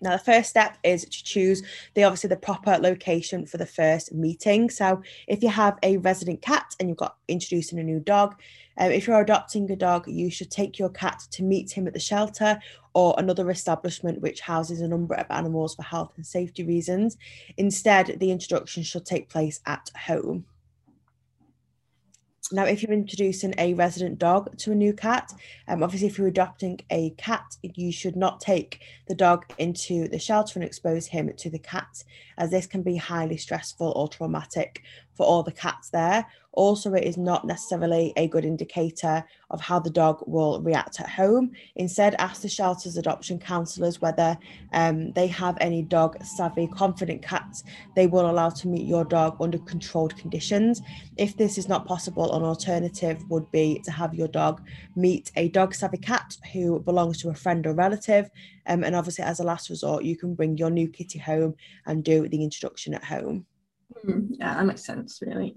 Now, 0.00 0.12
the 0.12 0.18
first 0.18 0.50
step 0.50 0.78
is 0.84 1.04
to 1.04 1.24
choose 1.24 1.62
the 1.94 2.04
obviously 2.04 2.28
the 2.28 2.36
proper 2.36 2.78
location 2.78 3.46
for 3.46 3.56
the 3.56 3.66
first 3.66 4.12
meeting. 4.12 4.70
So, 4.70 5.02
if 5.26 5.42
you 5.42 5.48
have 5.48 5.78
a 5.82 5.96
resident 5.98 6.42
cat 6.42 6.74
and 6.78 6.88
you've 6.88 6.98
got 6.98 7.16
introducing 7.26 7.78
a 7.78 7.84
new 7.84 8.00
dog, 8.00 8.36
um, 8.78 8.92
if 8.92 9.06
you're 9.06 9.20
adopting 9.20 9.70
a 9.70 9.76
dog, 9.76 10.06
you 10.06 10.30
should 10.30 10.50
take 10.50 10.78
your 10.78 10.90
cat 10.90 11.22
to 11.32 11.42
meet 11.42 11.72
him 11.72 11.86
at 11.86 11.94
the 11.94 12.00
shelter 12.00 12.60
or 12.94 13.14
another 13.18 13.50
establishment 13.50 14.20
which 14.20 14.40
houses 14.40 14.80
a 14.80 14.88
number 14.88 15.14
of 15.14 15.26
animals 15.30 15.74
for 15.74 15.82
health 15.82 16.12
and 16.16 16.26
safety 16.26 16.64
reasons. 16.64 17.16
Instead, 17.56 18.18
the 18.20 18.30
introduction 18.30 18.82
should 18.82 19.04
take 19.04 19.28
place 19.28 19.60
at 19.66 19.90
home. 20.06 20.44
Now, 22.50 22.64
if 22.64 22.82
you're 22.82 22.92
introducing 22.92 23.54
a 23.58 23.74
resident 23.74 24.18
dog 24.18 24.56
to 24.58 24.72
a 24.72 24.74
new 24.74 24.94
cat, 24.94 25.32
um, 25.66 25.82
obviously, 25.82 26.08
if 26.08 26.16
you're 26.16 26.28
adopting 26.28 26.80
a 26.90 27.10
cat, 27.10 27.44
you 27.62 27.92
should 27.92 28.16
not 28.16 28.40
take 28.40 28.80
the 29.06 29.14
dog 29.14 29.44
into 29.58 30.08
the 30.08 30.18
shelter 30.18 30.58
and 30.58 30.64
expose 30.64 31.06
him 31.06 31.30
to 31.36 31.50
the 31.50 31.58
cat, 31.58 32.04
as 32.38 32.50
this 32.50 32.66
can 32.66 32.82
be 32.82 32.96
highly 32.96 33.36
stressful 33.36 33.92
or 33.94 34.08
traumatic 34.08 34.82
for 35.14 35.26
all 35.26 35.42
the 35.42 35.52
cats 35.52 35.90
there. 35.90 36.24
Also, 36.58 36.92
it 36.92 37.04
is 37.04 37.16
not 37.16 37.46
necessarily 37.46 38.12
a 38.16 38.26
good 38.26 38.44
indicator 38.44 39.24
of 39.50 39.60
how 39.60 39.78
the 39.78 39.88
dog 39.88 40.24
will 40.26 40.60
react 40.60 40.98
at 40.98 41.08
home. 41.08 41.52
Instead, 41.76 42.16
ask 42.18 42.42
the 42.42 42.48
shelter's 42.48 42.96
adoption 42.96 43.38
counsellors 43.38 44.00
whether 44.00 44.36
um, 44.72 45.12
they 45.12 45.28
have 45.28 45.56
any 45.60 45.82
dog 45.82 46.20
savvy, 46.24 46.66
confident 46.66 47.22
cats 47.22 47.62
they 47.94 48.08
will 48.08 48.28
allow 48.28 48.48
to 48.50 48.66
meet 48.66 48.88
your 48.88 49.04
dog 49.04 49.36
under 49.40 49.58
controlled 49.58 50.16
conditions. 50.16 50.82
If 51.16 51.36
this 51.36 51.58
is 51.58 51.68
not 51.68 51.86
possible, 51.86 52.34
an 52.34 52.42
alternative 52.42 53.22
would 53.30 53.48
be 53.52 53.80
to 53.84 53.92
have 53.92 54.12
your 54.12 54.26
dog 54.26 54.60
meet 54.96 55.30
a 55.36 55.50
dog 55.50 55.76
savvy 55.76 55.98
cat 55.98 56.36
who 56.52 56.80
belongs 56.80 57.22
to 57.22 57.28
a 57.28 57.34
friend 57.34 57.64
or 57.68 57.72
relative. 57.72 58.30
Um, 58.66 58.82
and 58.82 58.96
obviously, 58.96 59.24
as 59.24 59.38
a 59.38 59.44
last 59.44 59.70
resort, 59.70 60.02
you 60.02 60.16
can 60.16 60.34
bring 60.34 60.58
your 60.58 60.70
new 60.70 60.88
kitty 60.88 61.20
home 61.20 61.54
and 61.86 62.02
do 62.02 62.28
the 62.28 62.42
introduction 62.42 62.94
at 62.94 63.04
home. 63.04 63.46
Mm, 64.04 64.30
yeah, 64.32 64.54
that 64.54 64.66
makes 64.66 64.84
sense, 64.84 65.20
really. 65.22 65.54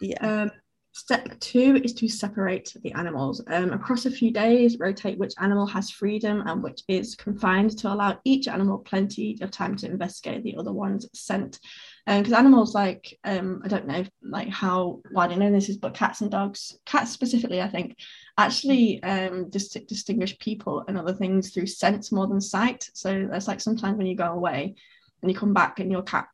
Yeah. 0.00 0.42
Um, 0.42 0.50
step 0.92 1.40
two 1.40 1.80
is 1.82 1.94
to 1.94 2.08
separate 2.08 2.74
the 2.82 2.92
animals. 2.92 3.42
Um, 3.48 3.72
across 3.72 4.04
a 4.04 4.10
few 4.10 4.30
days, 4.30 4.78
rotate 4.78 5.18
which 5.18 5.32
animal 5.40 5.66
has 5.66 5.90
freedom 5.90 6.42
and 6.46 6.62
which 6.62 6.82
is 6.86 7.14
confined 7.14 7.78
to 7.78 7.88
allow 7.90 8.18
each 8.24 8.46
animal 8.46 8.78
plenty 8.78 9.38
of 9.40 9.50
time 9.50 9.74
to 9.76 9.86
investigate 9.86 10.42
the 10.42 10.56
other 10.58 10.72
one's 10.72 11.08
scent. 11.18 11.58
Because 12.06 12.32
um, 12.32 12.38
animals 12.38 12.74
like, 12.74 13.18
um, 13.24 13.62
I 13.64 13.68
don't 13.68 13.86
know 13.86 14.04
like 14.22 14.48
how 14.48 15.00
widely 15.12 15.36
known 15.36 15.52
this 15.52 15.68
is, 15.68 15.78
but 15.78 15.94
cats 15.94 16.20
and 16.20 16.30
dogs, 16.30 16.76
cats 16.84 17.10
specifically, 17.10 17.62
I 17.62 17.68
think, 17.68 17.96
actually 18.36 19.02
um, 19.02 19.48
dis- 19.50 19.68
distinguish 19.88 20.38
people 20.38 20.84
and 20.88 20.98
other 20.98 21.14
things 21.14 21.50
through 21.50 21.66
scent 21.66 22.10
more 22.12 22.26
than 22.26 22.40
sight. 22.40 22.90
So 22.92 23.28
that's 23.30 23.48
like 23.48 23.60
sometimes 23.60 23.96
when 23.96 24.08
you 24.08 24.16
go 24.16 24.32
away 24.32 24.74
and 25.22 25.30
you 25.30 25.38
come 25.38 25.54
back 25.54 25.78
and 25.78 25.90
your 25.90 26.02
cat 26.02 26.28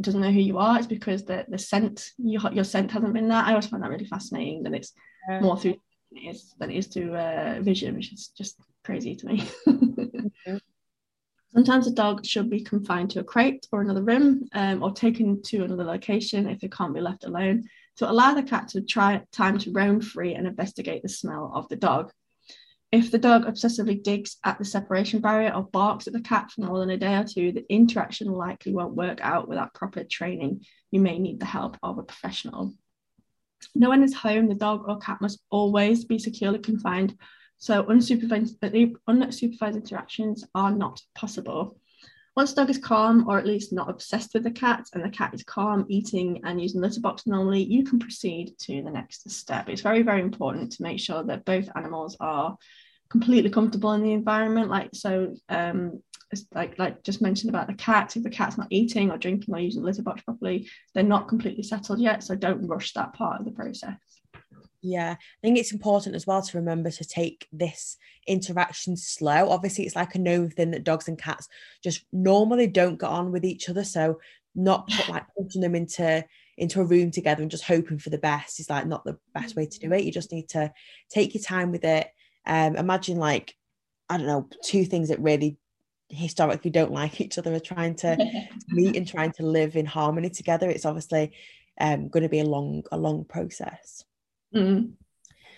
doesn't 0.00 0.20
know 0.20 0.32
who 0.32 0.40
you 0.40 0.58
are, 0.58 0.78
it's 0.78 0.86
because 0.86 1.24
the 1.24 1.44
the 1.48 1.58
scent 1.58 2.10
your 2.18 2.40
your 2.52 2.64
scent 2.64 2.90
hasn't 2.90 3.14
been 3.14 3.28
there. 3.28 3.38
I 3.38 3.50
always 3.50 3.66
find 3.66 3.82
that 3.82 3.90
really 3.90 4.06
fascinating 4.06 4.62
that 4.64 4.74
it's 4.74 4.92
yeah. 5.28 5.40
more 5.40 5.58
through 5.58 5.76
than 6.10 6.22
it 6.22 6.30
is 6.30 6.54
than 6.58 6.70
it 6.70 6.76
is 6.76 6.86
through 6.86 7.14
uh, 7.14 7.58
vision, 7.60 7.94
which 7.94 8.12
is 8.12 8.28
just 8.36 8.56
crazy 8.84 9.14
to 9.16 9.26
me. 9.26 9.48
mm-hmm. 9.66 10.56
Sometimes 11.54 11.86
a 11.86 11.92
dog 11.92 12.26
should 12.26 12.50
be 12.50 12.62
confined 12.62 13.10
to 13.10 13.20
a 13.20 13.24
crate 13.24 13.68
or 13.70 13.80
another 13.80 14.02
room, 14.02 14.48
um, 14.54 14.82
or 14.82 14.90
taken 14.90 15.40
to 15.42 15.62
another 15.62 15.84
location 15.84 16.48
if 16.48 16.64
it 16.64 16.72
can't 16.72 16.92
be 16.92 17.00
left 17.00 17.24
alone 17.24 17.68
to 17.96 18.10
allow 18.10 18.34
the 18.34 18.42
cat 18.42 18.68
to 18.68 18.80
try 18.80 19.22
time 19.30 19.58
to 19.58 19.72
roam 19.72 20.00
free 20.00 20.34
and 20.34 20.46
investigate 20.46 21.02
the 21.02 21.08
smell 21.08 21.52
of 21.54 21.68
the 21.68 21.76
dog. 21.76 22.10
If 22.94 23.10
the 23.10 23.18
dog 23.18 23.44
obsessively 23.44 24.00
digs 24.00 24.36
at 24.44 24.56
the 24.56 24.64
separation 24.64 25.20
barrier 25.20 25.52
or 25.52 25.64
barks 25.64 26.06
at 26.06 26.12
the 26.12 26.20
cat 26.20 26.52
for 26.52 26.60
more 26.60 26.78
than 26.78 26.90
a 26.90 26.96
day 26.96 27.16
or 27.16 27.24
two, 27.24 27.50
the 27.50 27.64
interaction 27.68 28.28
likely 28.28 28.72
won't 28.72 28.94
work 28.94 29.18
out 29.20 29.48
without 29.48 29.74
proper 29.74 30.04
training. 30.04 30.64
You 30.92 31.00
may 31.00 31.18
need 31.18 31.40
the 31.40 31.44
help 31.44 31.76
of 31.82 31.98
a 31.98 32.04
professional. 32.04 32.72
No 33.74 33.88
one 33.88 34.04
is 34.04 34.14
home, 34.14 34.46
the 34.46 34.54
dog 34.54 34.84
or 34.86 34.98
cat 34.98 35.20
must 35.20 35.40
always 35.50 36.04
be 36.04 36.20
securely 36.20 36.60
confined 36.60 37.18
So 37.56 37.82
unsupervised, 37.82 38.60
unsupervised 39.08 39.74
interactions 39.74 40.44
are 40.54 40.70
not 40.70 41.00
possible. 41.16 41.80
Once 42.36 42.52
the 42.52 42.62
dog 42.62 42.70
is 42.70 42.78
calm 42.78 43.28
or 43.28 43.40
at 43.40 43.46
least 43.46 43.72
not 43.72 43.90
obsessed 43.90 44.34
with 44.34 44.44
the 44.44 44.52
cat 44.52 44.84
and 44.92 45.02
the 45.02 45.10
cat 45.10 45.34
is 45.34 45.42
calm, 45.42 45.84
eating 45.88 46.40
and 46.44 46.60
using 46.60 46.80
litter 46.80 47.00
box 47.00 47.26
normally, 47.26 47.64
you 47.64 47.82
can 47.82 47.98
proceed 47.98 48.54
to 48.58 48.82
the 48.82 48.90
next 48.90 49.28
step. 49.30 49.68
It's 49.68 49.82
very, 49.82 50.02
very 50.02 50.20
important 50.20 50.70
to 50.72 50.82
make 50.84 51.00
sure 51.00 51.24
that 51.24 51.44
both 51.44 51.68
animals 51.74 52.16
are 52.20 52.56
completely 53.14 53.48
comfortable 53.48 53.92
in 53.92 54.02
the 54.02 54.12
environment. 54.12 54.68
Like 54.68 54.90
so, 54.92 55.36
um, 55.48 56.02
like 56.52 56.76
like 56.80 57.04
just 57.04 57.22
mentioned 57.22 57.48
about 57.48 57.68
the 57.68 57.74
cat. 57.74 58.16
If 58.16 58.24
the 58.24 58.30
cat's 58.30 58.58
not 58.58 58.66
eating 58.70 59.12
or 59.12 59.18
drinking 59.18 59.54
or 59.54 59.60
using 59.60 59.82
the 59.82 59.86
litter 59.86 60.02
box 60.02 60.22
properly, 60.22 60.68
they're 60.92 61.04
not 61.04 61.28
completely 61.28 61.62
settled 61.62 62.00
yet. 62.00 62.24
So 62.24 62.34
don't 62.34 62.66
rush 62.66 62.92
that 62.94 63.12
part 63.12 63.38
of 63.38 63.44
the 63.44 63.52
process. 63.52 63.94
Yeah, 64.82 65.12
I 65.12 65.40
think 65.42 65.58
it's 65.58 65.72
important 65.72 66.16
as 66.16 66.26
well 66.26 66.42
to 66.42 66.58
remember 66.58 66.90
to 66.90 67.04
take 67.04 67.46
this 67.52 67.96
interaction 68.26 68.96
slow. 68.96 69.48
Obviously, 69.48 69.86
it's 69.86 69.94
like 69.94 70.16
a 70.16 70.18
known 70.18 70.50
thing 70.50 70.72
that 70.72 70.82
dogs 70.82 71.06
and 71.06 71.16
cats 71.16 71.46
just 71.84 72.04
normally 72.12 72.66
don't 72.66 72.98
get 72.98 73.10
on 73.10 73.30
with 73.30 73.44
each 73.44 73.68
other. 73.68 73.84
So 73.84 74.18
not 74.56 74.88
put 74.90 75.08
like 75.08 75.24
putting 75.38 75.60
them 75.60 75.76
into 75.76 76.24
into 76.56 76.80
a 76.80 76.84
room 76.84 77.12
together 77.12 77.42
and 77.42 77.50
just 77.50 77.64
hoping 77.64 77.98
for 77.98 78.10
the 78.10 78.18
best 78.18 78.58
is 78.58 78.70
like 78.70 78.86
not 78.86 79.04
the 79.04 79.18
best 79.34 79.54
way 79.54 79.66
to 79.66 79.78
do 79.78 79.92
it. 79.92 80.02
You 80.02 80.10
just 80.10 80.32
need 80.32 80.48
to 80.50 80.72
take 81.10 81.32
your 81.32 81.42
time 81.42 81.70
with 81.70 81.84
it. 81.84 82.08
Um, 82.46 82.76
imagine 82.76 83.18
like 83.18 83.54
I 84.08 84.18
don't 84.18 84.26
know 84.26 84.48
two 84.62 84.84
things 84.84 85.08
that 85.08 85.20
really 85.20 85.56
historically 86.10 86.70
don't 86.70 86.92
like 86.92 87.20
each 87.20 87.38
other 87.38 87.54
are 87.54 87.60
trying 87.60 87.94
to 87.96 88.16
meet 88.68 88.96
and 88.96 89.08
trying 89.08 89.32
to 89.32 89.46
live 89.46 89.76
in 89.76 89.86
harmony 89.86 90.30
together. 90.30 90.68
It's 90.68 90.84
obviously 90.84 91.32
um, 91.80 92.08
going 92.08 92.22
to 92.22 92.28
be 92.28 92.40
a 92.40 92.44
long 92.44 92.84
a 92.92 92.96
long 92.96 93.24
process. 93.24 94.04
Mm. 94.54 94.92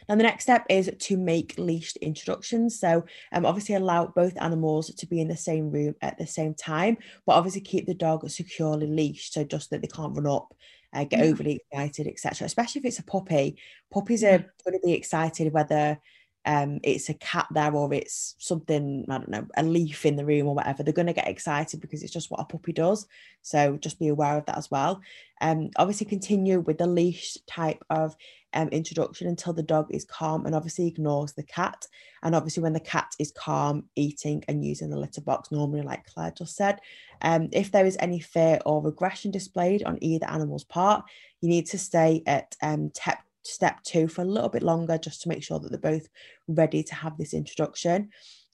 Now, 0.09 0.15
the 0.15 0.23
next 0.23 0.45
step 0.45 0.65
is 0.71 0.91
to 0.97 1.17
make 1.17 1.59
leashed 1.59 1.97
introductions. 1.97 2.79
So, 2.79 3.05
um, 3.33 3.45
obviously, 3.45 3.75
allow 3.75 4.07
both 4.07 4.41
animals 4.41 4.95
to 4.95 5.07
be 5.07 5.21
in 5.21 5.29
the 5.29 5.37
same 5.37 5.71
room 5.71 5.95
at 6.01 6.17
the 6.17 6.27
same 6.27 6.55
time, 6.55 6.97
but 7.27 7.33
obviously 7.33 7.61
keep 7.63 7.87
the 7.87 7.95
dog 7.95 8.29
securely 8.31 8.87
leashed, 8.87 9.33
so 9.33 9.43
just 9.43 9.71
that 9.71 9.83
they 9.83 9.89
can't 9.89 10.17
run 10.17 10.29
up, 10.29 10.55
uh, 10.93 11.05
get 11.05 11.21
yeah. 11.21 11.27
overly 11.27 11.61
excited, 11.73 12.07
etc. 12.07 12.47
Especially 12.47 12.81
if 12.81 12.85
it's 12.85 13.01
a 13.01 13.05
puppy, 13.05 13.57
puppies 13.93 14.23
are 14.23 14.39
going 14.65 14.79
to 14.79 14.81
be 14.85 14.93
excited 14.93 15.53
whether 15.53 15.99
um, 16.47 16.79
it's 16.85 17.09
a 17.09 17.15
cat 17.15 17.49
there 17.51 17.75
or 17.75 17.93
it's 17.93 18.37
something, 18.39 19.05
I 19.09 19.19
don't 19.19 19.29
know, 19.29 19.47
a 19.57 19.65
leaf 19.65 20.07
in 20.07 20.15
the 20.15 20.25
room 20.25 20.47
or 20.47 20.55
whatever, 20.55 20.83
they're 20.85 20.93
going 20.93 21.09
to 21.09 21.13
get 21.13 21.27
excited 21.27 21.81
because 21.81 22.05
it's 22.05 22.13
just 22.13 22.31
what 22.31 22.41
a 22.41 22.45
puppy 22.45 22.73
does. 22.73 23.07
So 23.43 23.77
just 23.79 23.99
be 23.99 24.09
aware 24.09 24.39
of 24.39 24.47
that 24.47 24.57
as 24.57 24.71
well. 24.71 25.01
Um, 25.41 25.71
obviously, 25.77 26.07
continue 26.07 26.61
with 26.61 26.79
the 26.79 26.87
leash 26.87 27.37
type 27.49 27.85
of 27.91 28.17
um, 28.55 28.69
introduction 28.69 29.27
until 29.27 29.53
the 29.53 29.63
dog 29.63 29.89
is 29.91 30.05
calm 30.05 30.47
and 30.47 30.55
obviously 30.55 30.87
ignores 30.87 31.33
the 31.33 31.43
cat. 31.43 31.87
And 32.23 32.35
obviously, 32.35 32.63
when 32.63 32.73
the 32.73 32.81
cat 32.81 33.13
is 33.19 33.33
calm, 33.33 33.85
eating 33.97 34.45
and 34.47 34.65
using 34.65 34.89
the 34.89 34.99
litter 34.99 35.21
box, 35.21 35.51
normally, 35.51 35.83
like 35.83 36.07
Claire 36.07 36.31
just 36.31 36.55
said, 36.55 36.79
um, 37.23 37.49
if 37.53 37.73
there 37.73 37.87
is 37.87 37.97
any 37.99 38.21
fear 38.21 38.61
or 38.65 38.87
aggression 38.87 39.33
displayed 39.33 39.83
on 39.83 39.99
either 40.01 40.31
animal's 40.31 40.65
part, 40.65 41.05
you 41.41 41.49
need 41.49 41.67
to 41.67 41.79
stay 41.79 42.23
at 42.27 42.57
um, 42.63 42.91
tep 42.95 43.19
step 43.47 43.83
two 43.83 44.09
for 44.09 44.23
a 44.23 44.27
little 44.27 44.49
bit 44.49 44.63
longer 44.63 44.99
just 44.99 45.23
to 45.23 45.29
make 45.29 45.43
sure 45.43 45.59
that 45.59 45.71
they're 45.71 45.93
both 45.93 46.09
ready 46.49 46.83
to 46.83 46.95
have 46.95 47.17
this 47.17 47.35
introduction. 47.35 48.11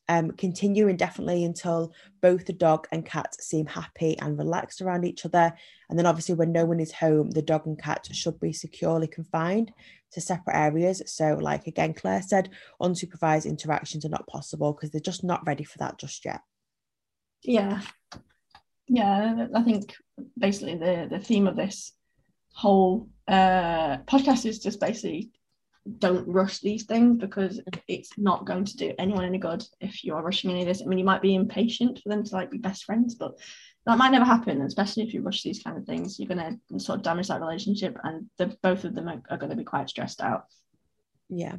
Um, 0.09 0.33
continue 0.33 0.89
indefinitely 0.89 1.45
until 1.45 1.93
both 2.21 2.45
the 2.45 2.53
dog 2.53 2.89
and 2.91 3.07
cat 3.07 3.41
seem 3.41 3.67
happy 3.67 4.19
and 4.19 4.37
relaxed 4.37 4.83
around 4.83 5.05
each 5.05 5.25
other. 5.25 5.55
And 5.89 5.99
then, 5.99 6.07
obviously, 6.07 6.35
when 6.35 6.53
no 6.53 6.65
one 6.65 6.81
is 6.81 6.93
home, 6.93 7.31
the 7.31 7.41
dog 7.41 7.67
and 7.67 7.81
cat 7.81 8.09
should 8.13 8.41
be 8.41 8.53
securely 8.53 9.07
confined 9.07 9.73
to 10.13 10.21
separate 10.21 10.57
areas. 10.57 11.03
So, 11.07 11.39
like 11.41 11.67
again, 11.67 11.95
Claire 11.95 12.23
said, 12.23 12.51
unsupervised 12.81 13.47
interactions 13.47 14.05
are 14.05 14.11
not 14.11 14.27
possible 14.27 14.73
because 14.73 14.91
they're 14.91 15.01
just 15.01 15.25
not 15.25 15.47
ready 15.47 15.65
for 15.65 15.79
that 15.79 15.99
just 15.99 16.25
yet. 16.25 16.41
Yeah. 17.43 17.81
Yeah, 18.89 19.47
I 19.55 19.63
think 19.63 19.95
basically 20.37 20.77
the, 20.77 21.07
the 21.11 21.19
theme 21.19 21.47
of 21.47 21.57
this 21.57 21.93
whole 22.53 23.09
uh, 23.29 23.99
podcast 23.99 24.47
is 24.47 24.59
just 24.59 24.81
basically 24.81 25.31
don't 25.99 26.29
rush 26.29 26.61
these 26.61 26.85
things 26.85 27.19
because 27.19 27.61
it's 27.89 28.17
not 28.17 28.47
going 28.47 28.65
to 28.65 28.77
do 28.77 28.95
anyone 28.99 29.25
any 29.25 29.39
good 29.39 29.65
if 29.81 30.05
you 30.05 30.15
are 30.15 30.23
rushing 30.23 30.51
any 30.51 30.61
of 30.61 30.69
this. 30.69 30.81
I 30.81 30.87
mean, 30.87 30.99
you 30.99 31.05
might 31.05 31.23
be 31.23 31.35
impatient 31.35 32.01
for 32.01 32.09
them 32.09 32.23
to 32.23 32.35
like 32.35 32.51
be 32.51 32.59
best 32.59 32.85
friends, 32.85 33.17
but 33.17 33.33
that 33.87 33.99
might 33.99 34.13
never 34.13 34.25
happen, 34.25 34.63
especially 34.63 35.03
if 35.03 35.13
you 35.13 35.23
rush 35.23 35.43
these 35.43 35.63
kind 35.63 35.77
of 35.77 35.85
things. 35.85 36.19
You're 36.19 36.29
going 36.29 36.61
to 36.71 36.79
sort 36.79 36.99
of 36.99 37.03
damage 37.03 37.29
that 37.29 37.41
relationship, 37.41 37.99
and 38.05 38.31
the, 38.39 38.57
both 38.63 38.85
of 38.85 38.95
them 38.95 39.09
are, 39.09 39.21
are 39.29 39.39
going 39.39 39.51
to 39.51 39.57
be 39.57 39.65
quite 39.65 39.89
stressed 39.89 40.21
out. 40.21 40.45
Yeah. 41.29 41.57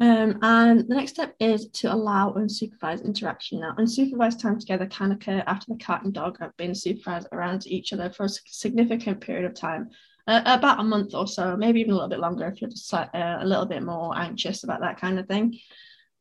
Um, 0.00 0.38
and 0.42 0.80
the 0.80 0.94
next 0.94 1.12
step 1.12 1.34
is 1.40 1.68
to 1.68 1.92
allow 1.92 2.32
unsupervised 2.34 3.04
interaction. 3.04 3.60
Now, 3.60 3.74
unsupervised 3.78 4.40
time 4.40 4.58
together 4.58 4.86
can 4.86 5.12
occur 5.12 5.42
after 5.46 5.66
the 5.68 5.78
cat 5.78 6.02
and 6.02 6.12
dog 6.12 6.38
have 6.40 6.56
been 6.56 6.74
supervised 6.74 7.28
around 7.32 7.66
each 7.66 7.92
other 7.92 8.10
for 8.10 8.24
a 8.24 8.28
significant 8.28 9.20
period 9.20 9.46
of 9.46 9.54
time, 9.54 9.88
uh, 10.26 10.42
about 10.44 10.80
a 10.80 10.84
month 10.84 11.14
or 11.14 11.26
so, 11.26 11.56
maybe 11.56 11.80
even 11.80 11.92
a 11.92 11.94
little 11.94 12.10
bit 12.10 12.18
longer 12.18 12.46
if 12.46 12.60
you're 12.60 12.70
just 12.70 12.92
uh, 12.92 13.08
a 13.14 13.46
little 13.46 13.66
bit 13.66 13.82
more 13.82 14.16
anxious 14.18 14.64
about 14.64 14.80
that 14.80 15.00
kind 15.00 15.18
of 15.18 15.26
thing. 15.26 15.58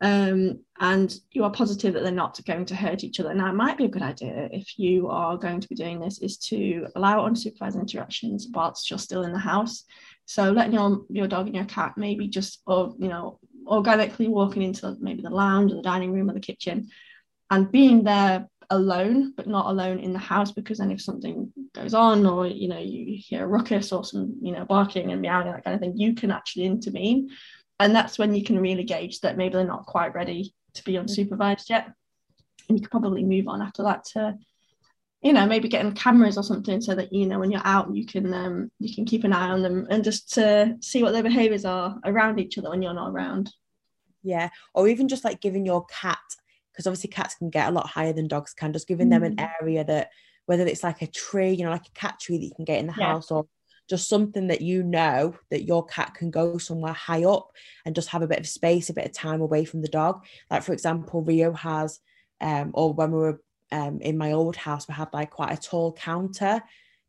Um, 0.01 0.59
and 0.79 1.13
you 1.31 1.43
are 1.45 1.51
positive 1.51 1.93
that 1.93 2.03
they're 2.03 2.11
not 2.11 2.39
going 2.45 2.65
to 2.65 2.75
hurt 2.75 3.03
each 3.03 3.19
other. 3.19 3.33
Now, 3.33 3.49
it 3.49 3.55
might 3.55 3.77
be 3.77 3.85
a 3.85 3.89
good 3.89 4.01
idea 4.01 4.49
if 4.51 4.77
you 4.77 5.07
are 5.07 5.37
going 5.37 5.61
to 5.61 5.67
be 5.67 5.75
doing 5.75 5.99
this 5.99 6.19
is 6.19 6.37
to 6.49 6.87
allow 6.95 7.27
unsupervised 7.27 7.79
interactions 7.79 8.47
whilst 8.53 8.89
you're 8.89 8.99
still 8.99 9.23
in 9.23 9.33
the 9.33 9.39
house. 9.39 9.83
So 10.25 10.51
letting 10.51 10.73
your 10.73 11.05
your 11.09 11.27
dog 11.27 11.45
and 11.45 11.55
your 11.55 11.65
cat 11.65 11.93
maybe 11.97 12.27
just 12.27 12.61
or 12.65 12.95
you 12.97 13.07
know 13.07 13.39
organically 13.67 14.27
walking 14.27 14.61
into 14.61 14.95
maybe 14.99 15.21
the 15.21 15.29
lounge 15.29 15.71
or 15.71 15.75
the 15.75 15.81
dining 15.81 16.11
room 16.11 16.29
or 16.29 16.33
the 16.33 16.39
kitchen 16.39 16.89
and 17.51 17.71
being 17.71 18.03
there 18.03 18.47
alone 18.71 19.33
but 19.35 19.47
not 19.47 19.67
alone 19.67 19.99
in 19.99 20.13
the 20.13 20.19
house 20.19 20.51
because 20.51 20.79
then 20.79 20.91
if 20.91 21.01
something 21.01 21.51
goes 21.73 21.93
on 21.93 22.25
or 22.25 22.47
you 22.47 22.67
know 22.67 22.79
you 22.79 23.17
hear 23.19 23.43
a 23.43 23.47
ruckus 23.47 23.91
or 23.91 24.03
some 24.03 24.35
you 24.41 24.51
know 24.51 24.65
barking 24.65 25.11
and 25.11 25.21
meowing 25.21 25.51
that 25.51 25.63
kind 25.63 25.75
of 25.75 25.79
thing 25.79 25.97
you 25.97 26.13
can 26.15 26.31
actually 26.31 26.65
intervene. 26.65 27.29
And 27.79 27.93
that's 27.93 28.17
when 28.17 28.33
you 28.33 28.43
can 28.43 28.59
really 28.59 28.85
gauge 28.85 29.19
that 29.19 29.35
maybe 29.35 29.55
they're 29.55 29.65
not 29.65 29.85
quite 29.85 30.15
ready 30.15 30.53
to 30.75 30.83
be 30.83 30.93
unsupervised 30.93 31.65
mm. 31.65 31.69
yet. 31.69 31.91
And 32.69 32.77
you 32.77 32.81
could 32.81 32.91
probably 32.91 33.23
move 33.23 33.47
on 33.47 33.61
after 33.61 33.83
that 33.83 34.05
to 34.13 34.37
you 35.21 35.33
know 35.33 35.45
maybe 35.45 35.67
getting 35.67 35.93
cameras 35.93 36.37
or 36.37 36.43
something 36.43 36.81
so 36.81 36.93
that 36.93 37.11
you 37.11 37.25
know 37.25 37.39
when 37.39 37.51
you're 37.51 37.61
out 37.65 37.93
you 37.95 38.05
can 38.05 38.33
um 38.33 38.69
you 38.79 38.93
can 38.93 39.05
keep 39.05 39.23
an 39.23 39.33
eye 39.33 39.49
on 39.49 39.61
them 39.61 39.87
and 39.89 40.03
just 40.03 40.33
to 40.33 40.75
see 40.81 41.01
what 41.01 41.13
their 41.13 41.23
behaviors 41.23 41.65
are 41.65 41.97
around 42.05 42.39
each 42.39 42.57
other 42.57 42.69
when 42.69 42.81
you're 42.81 42.93
not 42.93 43.11
around 43.11 43.51
yeah 44.23 44.49
or 44.73 44.87
even 44.87 45.07
just 45.07 45.23
like 45.23 45.41
giving 45.41 45.65
your 45.65 45.85
cat 45.85 46.19
because 46.71 46.87
obviously 46.87 47.09
cats 47.09 47.35
can 47.35 47.49
get 47.49 47.69
a 47.69 47.71
lot 47.71 47.87
higher 47.87 48.13
than 48.13 48.27
dogs 48.27 48.53
can 48.53 48.73
just 48.73 48.87
giving 48.87 49.07
mm. 49.07 49.11
them 49.11 49.23
an 49.23 49.35
mm. 49.37 49.51
area 49.61 49.83
that 49.83 50.09
whether 50.45 50.65
it's 50.65 50.83
like 50.83 51.01
a 51.01 51.07
tree 51.07 51.51
you 51.51 51.63
know 51.63 51.71
like 51.71 51.87
a 51.87 51.99
cat 51.99 52.19
tree 52.19 52.37
that 52.37 52.45
you 52.45 52.55
can 52.55 52.65
get 52.65 52.79
in 52.79 52.87
the 52.87 52.95
yeah. 52.97 53.13
house 53.13 53.31
or 53.31 53.47
just 53.87 54.09
something 54.09 54.47
that 54.47 54.61
you 54.61 54.81
know 54.83 55.35
that 55.51 55.63
your 55.63 55.85
cat 55.85 56.13
can 56.15 56.31
go 56.31 56.57
somewhere 56.57 56.93
high 56.93 57.23
up 57.23 57.51
and 57.85 57.95
just 57.95 58.09
have 58.09 58.23
a 58.23 58.27
bit 58.27 58.39
of 58.39 58.47
space 58.47 58.89
a 58.89 58.93
bit 58.93 59.05
of 59.05 59.13
time 59.13 59.41
away 59.41 59.63
from 59.63 59.81
the 59.81 59.87
dog 59.87 60.23
like 60.49 60.63
for 60.63 60.73
example 60.73 61.23
rio 61.23 61.53
has 61.53 61.99
um 62.41 62.71
or 62.73 62.93
when 62.93 63.11
we 63.11 63.19
were 63.19 63.41
um, 63.71 63.99
in 64.01 64.17
my 64.17 64.31
old 64.31 64.55
house, 64.55 64.87
we 64.87 64.93
had 64.93 65.09
like 65.13 65.31
quite 65.31 65.57
a 65.57 65.61
tall 65.61 65.93
counter 65.93 66.61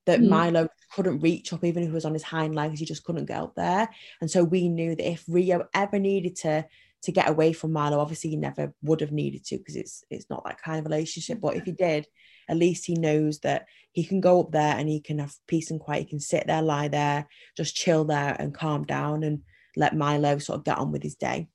that 0.07 0.21
mm. 0.21 0.29
Milo 0.29 0.69
couldn't 0.95 1.21
reach 1.21 1.53
up, 1.53 1.65
even 1.65 1.83
if 1.83 1.89
he 1.89 1.95
was 1.95 2.05
on 2.05 2.15
his 2.15 2.23
hind 2.23 2.55
legs, 2.55 2.79
he 2.79 2.87
just 2.87 3.05
couldn't 3.05 3.27
get 3.27 3.41
up 3.41 3.55
there. 3.55 3.89
And 4.21 4.31
so 4.31 4.45
we 4.45 4.69
knew 4.69 4.95
that 4.95 5.09
if 5.09 5.25
Rio 5.29 5.67
ever 5.75 5.99
needed 5.99 6.37
to 6.37 6.67
to 7.03 7.13
get 7.13 7.29
away 7.29 7.53
from 7.53 7.73
Milo, 7.73 8.01
obviously 8.01 8.31
he 8.31 8.37
never 8.37 8.73
would 8.83 9.01
have 9.01 9.13
needed 9.13 9.45
to 9.47 9.59
because 9.59 9.77
it's 9.77 10.03
it's 10.11 10.31
not 10.31 10.45
that 10.45 10.61
kind 10.63 10.79
of 10.79 10.87
relationship. 10.87 11.41
But 11.41 11.57
if 11.57 11.65
he 11.65 11.73
did, 11.73 12.07
at 12.49 12.57
least 12.57 12.87
he 12.87 12.95
knows 12.95 13.41
that 13.41 13.67
he 13.93 14.05
can 14.05 14.21
go 14.21 14.41
up 14.41 14.53
there 14.53 14.77
and 14.77 14.89
he 14.89 15.01
can 15.01 15.19
have 15.19 15.35
peace 15.47 15.71
and 15.71 15.81
quiet. 15.81 16.01
He 16.01 16.11
can 16.11 16.21
sit 16.21 16.47
there, 16.47 16.63
lie 16.63 16.89
there, 16.89 17.29
just 17.57 17.77
chill 17.77 18.05
there 18.05 18.35
and 18.39 18.55
calm 18.55 18.85
down 18.85 19.23
and 19.23 19.43
let 19.77 19.97
Milo 19.97 20.39
sort 20.39 20.59
of 20.59 20.65
get 20.65 20.79
on 20.79 20.93
with 20.93 21.03
his 21.03 21.17
day. 21.17 21.49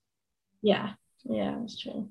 Yeah, 0.62 0.92
yeah, 1.24 1.58
that's 1.60 1.80
true. 1.80 2.10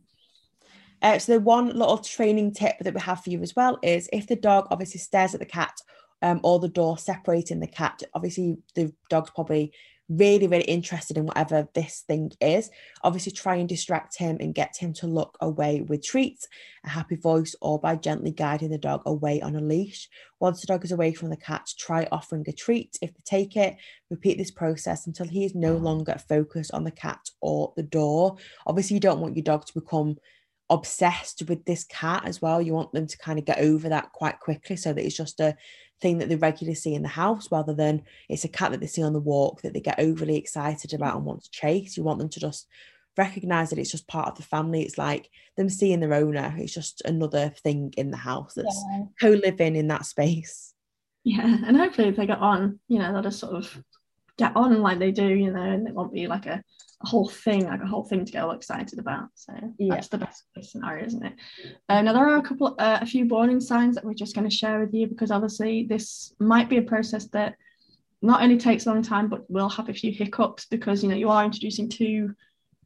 Uh, 1.02 1.19
so 1.19 1.33
the 1.33 1.40
one 1.40 1.69
little 1.69 1.99
training 1.99 2.52
tip 2.52 2.76
that 2.80 2.95
we 2.95 3.00
have 3.00 3.23
for 3.23 3.30
you 3.30 3.40
as 3.42 3.57
well 3.57 3.78
is 3.83 4.09
if 4.12 4.26
the 4.26 4.37
dog 4.37 4.66
obviously 4.71 5.00
stares 5.00 5.35
at 5.35 5.40
the 5.40 5.47
cat 5.47 5.80
um, 6.23 6.40
or 6.42 6.59
the 6.59 6.69
door 6.69 6.99
separating 6.99 7.61
the 7.61 7.66
cat, 7.66 8.02
obviously 8.14 8.59
the 8.75 8.92
dog's 9.09 9.30
probably 9.30 9.73
really, 10.11 10.49
really 10.49 10.64
interested 10.64 11.16
in 11.16 11.25
whatever 11.25 11.69
this 11.75 12.00
thing 12.07 12.33
is. 12.40 12.69
Obviously, 13.04 13.33
try 13.33 13.54
and 13.54 13.69
distract 13.69 14.19
him 14.19 14.37
and 14.40 14.54
get 14.54 14.76
him 14.76 14.92
to 14.92 15.07
look 15.07 15.38
away 15.40 15.83
with 15.83 16.04
treats, 16.04 16.49
a 16.85 16.88
happy 16.90 17.16
voice, 17.16 17.54
or 17.62 17.78
by 17.78 17.95
gently 17.97 18.33
guiding 18.33 18.71
the 18.71 18.78
dog 18.78 19.02
away 19.07 19.40
on 19.40 19.54
a 19.54 19.61
leash. 19.61 20.09
Once 20.40 20.61
the 20.61 20.66
dog 20.66 20.85
is 20.85 20.92
away 20.92 21.14
from 21.14 21.30
the 21.30 21.37
cat, 21.37 21.71
try 21.78 22.07
offering 22.11 22.45
a 22.49 22.52
treat. 22.52 22.99
If 23.00 23.14
they 23.14 23.23
take 23.25 23.57
it, 23.57 23.76
repeat 24.11 24.37
this 24.37 24.50
process 24.50 25.07
until 25.07 25.28
he 25.28 25.45
is 25.45 25.54
no 25.54 25.76
longer 25.76 26.16
focused 26.28 26.73
on 26.73 26.85
the 26.85 26.90
cat 26.90 27.30
or 27.40 27.73
the 27.76 27.85
door. 27.85 28.37
Obviously, 28.66 28.95
you 28.95 29.00
don't 29.00 29.21
want 29.21 29.37
your 29.37 29.45
dog 29.45 29.64
to 29.66 29.80
become 29.80 30.16
obsessed 30.70 31.42
with 31.48 31.64
this 31.64 31.84
cat 31.84 32.22
as 32.24 32.40
well. 32.40 32.62
You 32.62 32.74
want 32.74 32.92
them 32.92 33.06
to 33.06 33.18
kind 33.18 33.38
of 33.38 33.44
get 33.44 33.58
over 33.58 33.88
that 33.88 34.12
quite 34.12 34.40
quickly 34.40 34.76
so 34.76 34.92
that 34.92 35.04
it's 35.04 35.16
just 35.16 35.40
a 35.40 35.56
thing 36.00 36.18
that 36.18 36.28
they 36.28 36.36
regularly 36.36 36.74
see 36.74 36.94
in 36.94 37.02
the 37.02 37.08
house 37.08 37.50
rather 37.52 37.74
than 37.74 38.02
it's 38.28 38.44
a 38.44 38.48
cat 38.48 38.70
that 38.70 38.80
they 38.80 38.86
see 38.86 39.02
on 39.02 39.12
the 39.12 39.20
walk 39.20 39.60
that 39.62 39.74
they 39.74 39.80
get 39.80 39.98
overly 39.98 40.36
excited 40.36 40.94
about 40.94 41.16
and 41.16 41.24
want 41.24 41.42
to 41.42 41.50
chase. 41.50 41.96
You 41.96 42.04
want 42.04 42.20
them 42.20 42.30
to 42.30 42.40
just 42.40 42.66
recognize 43.18 43.70
that 43.70 43.78
it's 43.78 43.90
just 43.90 44.08
part 44.08 44.28
of 44.28 44.36
the 44.36 44.42
family. 44.42 44.82
It's 44.82 44.96
like 44.96 45.28
them 45.56 45.68
seeing 45.68 46.00
their 46.00 46.14
owner. 46.14 46.54
It's 46.56 46.72
just 46.72 47.02
another 47.04 47.52
thing 47.62 47.92
in 47.96 48.10
the 48.10 48.16
house 48.16 48.54
that's 48.54 48.84
yeah. 48.92 49.02
co-living 49.20 49.76
in 49.76 49.88
that 49.88 50.06
space. 50.06 50.72
Yeah, 51.24 51.58
and 51.66 51.76
hopefully 51.76 52.08
if 52.08 52.16
they 52.16 52.26
get 52.26 52.38
on, 52.38 52.78
you 52.88 52.98
know, 52.98 53.12
they'll 53.12 53.22
just 53.22 53.40
sort 53.40 53.54
of 53.54 53.82
get 54.40 54.56
on 54.56 54.82
like 54.82 54.99
they 54.99 55.12
do, 55.12 55.26
you 55.26 55.52
know, 55.52 55.62
and 55.62 55.87
it 55.87 55.94
won't 55.94 56.12
be 56.12 56.26
like 56.26 56.47
a, 56.47 56.62
a 57.02 57.06
whole 57.06 57.28
thing, 57.28 57.66
like 57.66 57.82
a 57.82 57.87
whole 57.87 58.04
thing 58.04 58.25
to 58.25 58.32
get 58.32 58.42
all 58.42 58.52
excited 58.52 58.99
about. 58.99 59.28
So 59.35 59.52
yeah. 59.78 59.94
that's 59.94 60.09
the 60.09 60.18
best 60.18 60.44
case 60.54 60.73
scenario, 60.73 61.06
isn't 61.06 61.25
it? 61.25 61.35
Uh, 61.88 62.02
now 62.02 62.12
there 62.12 62.28
are 62.28 62.38
a 62.38 62.42
couple, 62.42 62.75
uh, 62.78 62.99
a 63.00 63.06
few 63.06 63.26
warning 63.26 63.61
signs 63.61 63.94
that 63.94 64.04
we're 64.04 64.14
just 64.14 64.35
going 64.35 64.49
to 64.49 64.54
share 64.54 64.80
with 64.80 64.92
you 64.92 65.06
because 65.06 65.30
obviously 65.30 65.87
this 65.88 66.35
might 66.38 66.68
be 66.68 66.78
a 66.78 66.82
process 66.82 67.26
that 67.28 67.54
not 68.23 68.42
only 68.42 68.59
takes 68.59 68.87
a 68.87 68.90
long 68.90 69.02
time 69.02 69.28
but 69.28 69.50
will 69.50 69.68
have 69.68 69.88
a 69.88 69.94
few 69.94 70.12
hiccups 70.12 70.66
because 70.66 71.02
you 71.02 71.09
know 71.09 71.16
you 71.16 71.30
are 71.30 71.44
introducing 71.44 71.88
two 71.88 72.35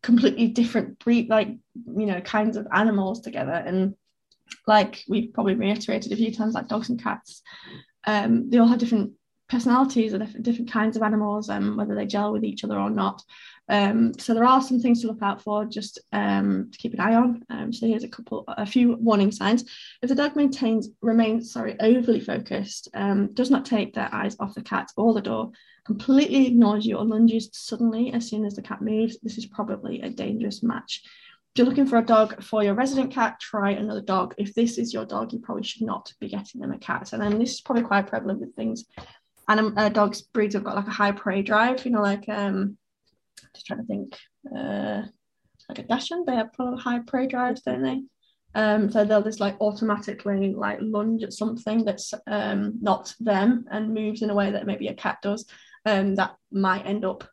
completely 0.05 0.49
different 0.49 0.99
breed, 1.01 1.29
like 1.29 1.49
you 1.49 2.07
know, 2.07 2.21
kinds 2.21 2.57
of 2.57 2.69
animals 2.73 3.21
together, 3.21 3.53
and 3.53 3.95
like 4.67 5.03
we've 5.09 5.33
probably 5.33 5.55
reiterated 5.55 6.13
a 6.13 6.17
few 6.17 6.33
times, 6.33 6.55
like 6.55 6.69
dogs 6.69 6.91
and 6.91 7.03
cats, 7.03 7.43
um, 8.07 8.51
they 8.51 8.59
all 8.59 8.69
have 8.69 8.79
different 8.79 9.13
personalities 9.49 10.15
or 10.15 10.19
different, 10.19 10.71
kinds 10.71 10.97
of 10.97 11.03
animals, 11.03 11.51
um, 11.51 11.77
whether 11.77 11.95
they 11.95 12.07
gel 12.07 12.33
with 12.33 12.45
each 12.45 12.65
other 12.65 12.79
or 12.79 12.91
not. 12.91 13.23
Um, 13.69 14.13
so 14.19 14.35
there 14.35 14.45
are 14.45 14.63
some 14.63 14.81
things 14.81 15.01
to 15.01 15.07
look 15.07 15.23
out 15.23 15.43
for, 15.43 15.65
just 15.65 16.01
um, 16.13 16.71
to 16.73 16.79
keep 16.79 16.95
an 16.95 17.01
eye 17.01 17.15
on. 17.15 17.43
Um, 17.51 17.73
so 17.73 17.87
here's 17.87 18.05
a 18.05 18.09
couple, 18.09 18.45
a 18.49 18.67
few 18.67 18.97
warning 18.97 19.33
signs. 19.33 19.65
If 20.03 20.09
the 20.09 20.15
dog 20.15 20.37
maintains, 20.37 20.89
remains, 21.03 21.53
sorry, 21.53 21.77
overly 21.81 22.21
focused, 22.21 22.89
um, 22.95 23.33
does 23.35 23.51
not 23.51 23.65
take 23.65 23.95
their 23.95 24.13
eyes 24.13 24.37
off 24.41 24.55
the 24.55 24.63
cat 24.63 24.91
or 24.97 25.15
the 25.15 25.21
door, 25.21 25.53
completely 25.85 26.47
ignores 26.47 26.87
you 26.87 26.97
or 26.97 27.05
lunges 27.05 27.51
suddenly 27.53 28.13
as 28.13 28.29
soon 28.29 28.45
as 28.45 28.55
the 28.55 28.63
cat 28.63 28.81
moves, 28.81 29.19
this 29.23 29.39
is 29.39 29.47
probably 29.47 30.01
a 30.01 30.11
dangerous 30.11 30.63
match. 30.63 31.03
If 31.55 31.59
you're 31.59 31.69
looking 31.69 31.87
for 31.87 31.99
a 31.99 32.05
dog 32.05 32.43
for 32.43 32.65
your 32.65 32.75
resident 32.75 33.13
cat, 33.13 33.39
try 33.39 33.71
another 33.71 34.01
dog. 34.01 34.35
If 34.39 34.55
this 34.55 34.77
is 34.77 34.93
your 34.93 35.05
dog, 35.05 35.33
you 35.33 35.39
probably 35.39 35.63
should 35.63 35.83
not 35.83 36.13
be 36.19 36.29
getting 36.29 36.61
them 36.61 36.73
a 36.73 36.79
cat. 36.79 37.13
And 37.13 37.23
then 37.23 37.39
this 37.39 37.53
is 37.53 37.61
probably 37.61 37.85
quite 37.85 38.09
prevalent 38.09 38.41
with 38.41 38.57
things. 38.57 38.85
And 39.49 39.79
uh, 39.79 39.89
dogs 39.91 40.23
breeds 40.23 40.55
have 40.55 40.65
got 40.65 40.77
like 40.77 40.87
a 40.87 40.91
high 40.91 41.13
prey 41.13 41.43
drive, 41.43 41.85
you 41.85 41.91
know, 41.91 42.03
like 42.03 42.29
um, 42.29 42.79
just 43.55 43.67
trying 43.67 43.81
to 43.81 43.87
think, 43.87 44.17
uh, 44.57 45.03
like 45.69 45.79
a 45.79 45.83
Dachshund, 45.83 46.27
they 46.27 46.37
have 46.37 46.51
high 46.79 47.01
prey 47.01 47.27
drives, 47.27 47.63
don't 47.63 47.83
they? 47.83 48.03
Um, 48.55 48.91
so 48.91 49.05
they'll 49.05 49.23
just 49.23 49.41
like 49.41 49.61
automatically 49.61 50.55
like 50.55 50.79
lunge 50.81 51.25
at 51.25 51.33
something 51.33 51.85
that's 51.85 52.15
um, 52.27 52.79
not 52.81 53.13
them 53.19 53.67
and 53.71 53.93
moves 53.93 54.23
in 54.23 54.31
a 54.31 54.35
way 54.35 54.53
that 54.53 54.67
maybe 54.67 54.89
a 54.89 54.95
cat 54.95 55.19
does 55.23 55.45
um, 55.87 56.15
that 56.15 56.37
might 56.51 56.87
end 56.87 57.05
up 57.05 57.25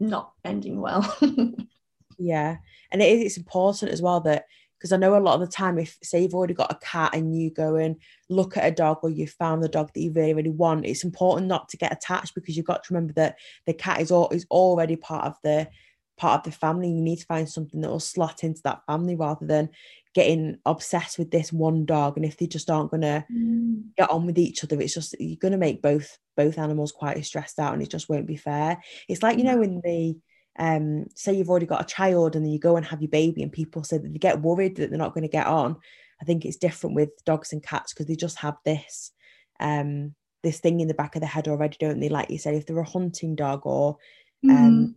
not 0.00 0.32
ending 0.44 0.80
well. 0.80 1.16
yeah, 2.18 2.56
and 2.90 3.02
it 3.02 3.12
is 3.12 3.22
it's 3.24 3.36
important 3.36 3.90
as 3.90 4.02
well 4.02 4.20
that 4.22 4.44
because 4.78 4.92
I 4.92 4.96
know 4.96 5.16
a 5.16 5.20
lot 5.20 5.34
of 5.34 5.40
the 5.40 5.52
time, 5.52 5.78
if 5.78 5.98
say 6.02 6.22
you've 6.22 6.34
already 6.34 6.54
got 6.54 6.72
a 6.72 6.78
cat 6.84 7.14
and 7.14 7.36
you 7.36 7.50
go 7.50 7.76
and 7.76 7.96
look 8.28 8.56
at 8.56 8.66
a 8.66 8.74
dog 8.74 8.98
or 9.02 9.10
you 9.10 9.26
found 9.26 9.62
the 9.62 9.68
dog 9.68 9.90
that 9.92 10.00
you 10.00 10.12
really 10.12 10.34
really 10.34 10.50
want, 10.50 10.86
it's 10.86 11.04
important 11.04 11.48
not 11.48 11.68
to 11.70 11.76
get 11.76 11.92
attached 11.92 12.34
because 12.34 12.56
you've 12.56 12.66
got 12.66 12.84
to 12.84 12.94
remember 12.94 13.12
that 13.14 13.36
the 13.66 13.74
cat 13.74 14.00
is 14.00 14.10
all 14.10 14.28
is 14.30 14.46
already 14.50 14.96
part 14.96 15.26
of 15.26 15.34
the 15.42 15.68
part 16.16 16.40
of 16.40 16.52
the 16.52 16.56
family. 16.56 16.90
You 16.90 17.00
need 17.00 17.18
to 17.18 17.26
find 17.26 17.48
something 17.48 17.80
that 17.80 17.90
will 17.90 18.00
slot 18.00 18.44
into 18.44 18.60
that 18.64 18.84
family 18.86 19.16
rather 19.16 19.46
than 19.46 19.70
getting 20.14 20.58
obsessed 20.66 21.18
with 21.18 21.30
this 21.30 21.52
one 21.52 21.84
dog. 21.84 22.16
And 22.16 22.24
if 22.24 22.36
they 22.36 22.46
just 22.46 22.70
aren't 22.70 22.90
gonna 22.90 23.24
mm. 23.32 23.82
get 23.96 24.10
on 24.10 24.26
with 24.26 24.38
each 24.38 24.62
other, 24.62 24.80
it's 24.80 24.94
just 24.94 25.16
you're 25.18 25.36
gonna 25.36 25.58
make 25.58 25.82
both 25.82 26.18
both 26.36 26.58
animals 26.58 26.92
quite 26.92 27.24
stressed 27.24 27.58
out, 27.58 27.72
and 27.72 27.82
it 27.82 27.90
just 27.90 28.08
won't 28.08 28.26
be 28.26 28.36
fair. 28.36 28.82
It's 29.08 29.22
like 29.22 29.38
you 29.38 29.44
know 29.44 29.58
when 29.58 29.80
the 29.82 30.16
um 30.58 31.06
say 31.14 31.34
you've 31.34 31.50
already 31.50 31.66
got 31.66 31.82
a 31.82 31.94
child 31.94 32.34
and 32.34 32.44
then 32.44 32.52
you 32.52 32.58
go 32.58 32.76
and 32.76 32.86
have 32.86 33.00
your 33.00 33.10
baby, 33.10 33.42
and 33.42 33.52
people 33.52 33.84
say 33.84 33.98
that 33.98 34.12
they 34.12 34.18
get 34.18 34.42
worried 34.42 34.76
that 34.76 34.90
they're 34.90 34.98
not 34.98 35.14
going 35.14 35.22
to 35.22 35.28
get 35.28 35.46
on. 35.46 35.76
I 36.20 36.24
think 36.24 36.44
it's 36.44 36.56
different 36.56 36.96
with 36.96 37.10
dogs 37.24 37.52
and 37.52 37.62
cats 37.62 37.92
because 37.92 38.06
they 38.06 38.16
just 38.16 38.38
have 38.38 38.56
this 38.64 39.12
um 39.60 40.14
this 40.42 40.60
thing 40.60 40.80
in 40.80 40.88
the 40.88 40.94
back 40.94 41.16
of 41.16 41.20
their 41.20 41.28
head 41.28 41.48
already, 41.48 41.76
don't 41.80 42.00
they? 42.00 42.08
Like 42.08 42.30
you 42.30 42.38
said, 42.38 42.54
if 42.54 42.66
they're 42.66 42.78
a 42.78 42.88
hunting 42.88 43.34
dog 43.34 43.62
or 43.64 43.98
um 44.44 44.50
mm 44.50 44.94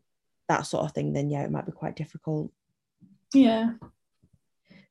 that 0.52 0.66
sort 0.66 0.84
of 0.84 0.92
thing, 0.92 1.14
then 1.14 1.30
yeah, 1.30 1.44
it 1.44 1.52
might 1.52 1.66
be 1.66 1.72
quite 1.72 1.96
difficult. 1.96 2.52
Yeah. 3.34 3.72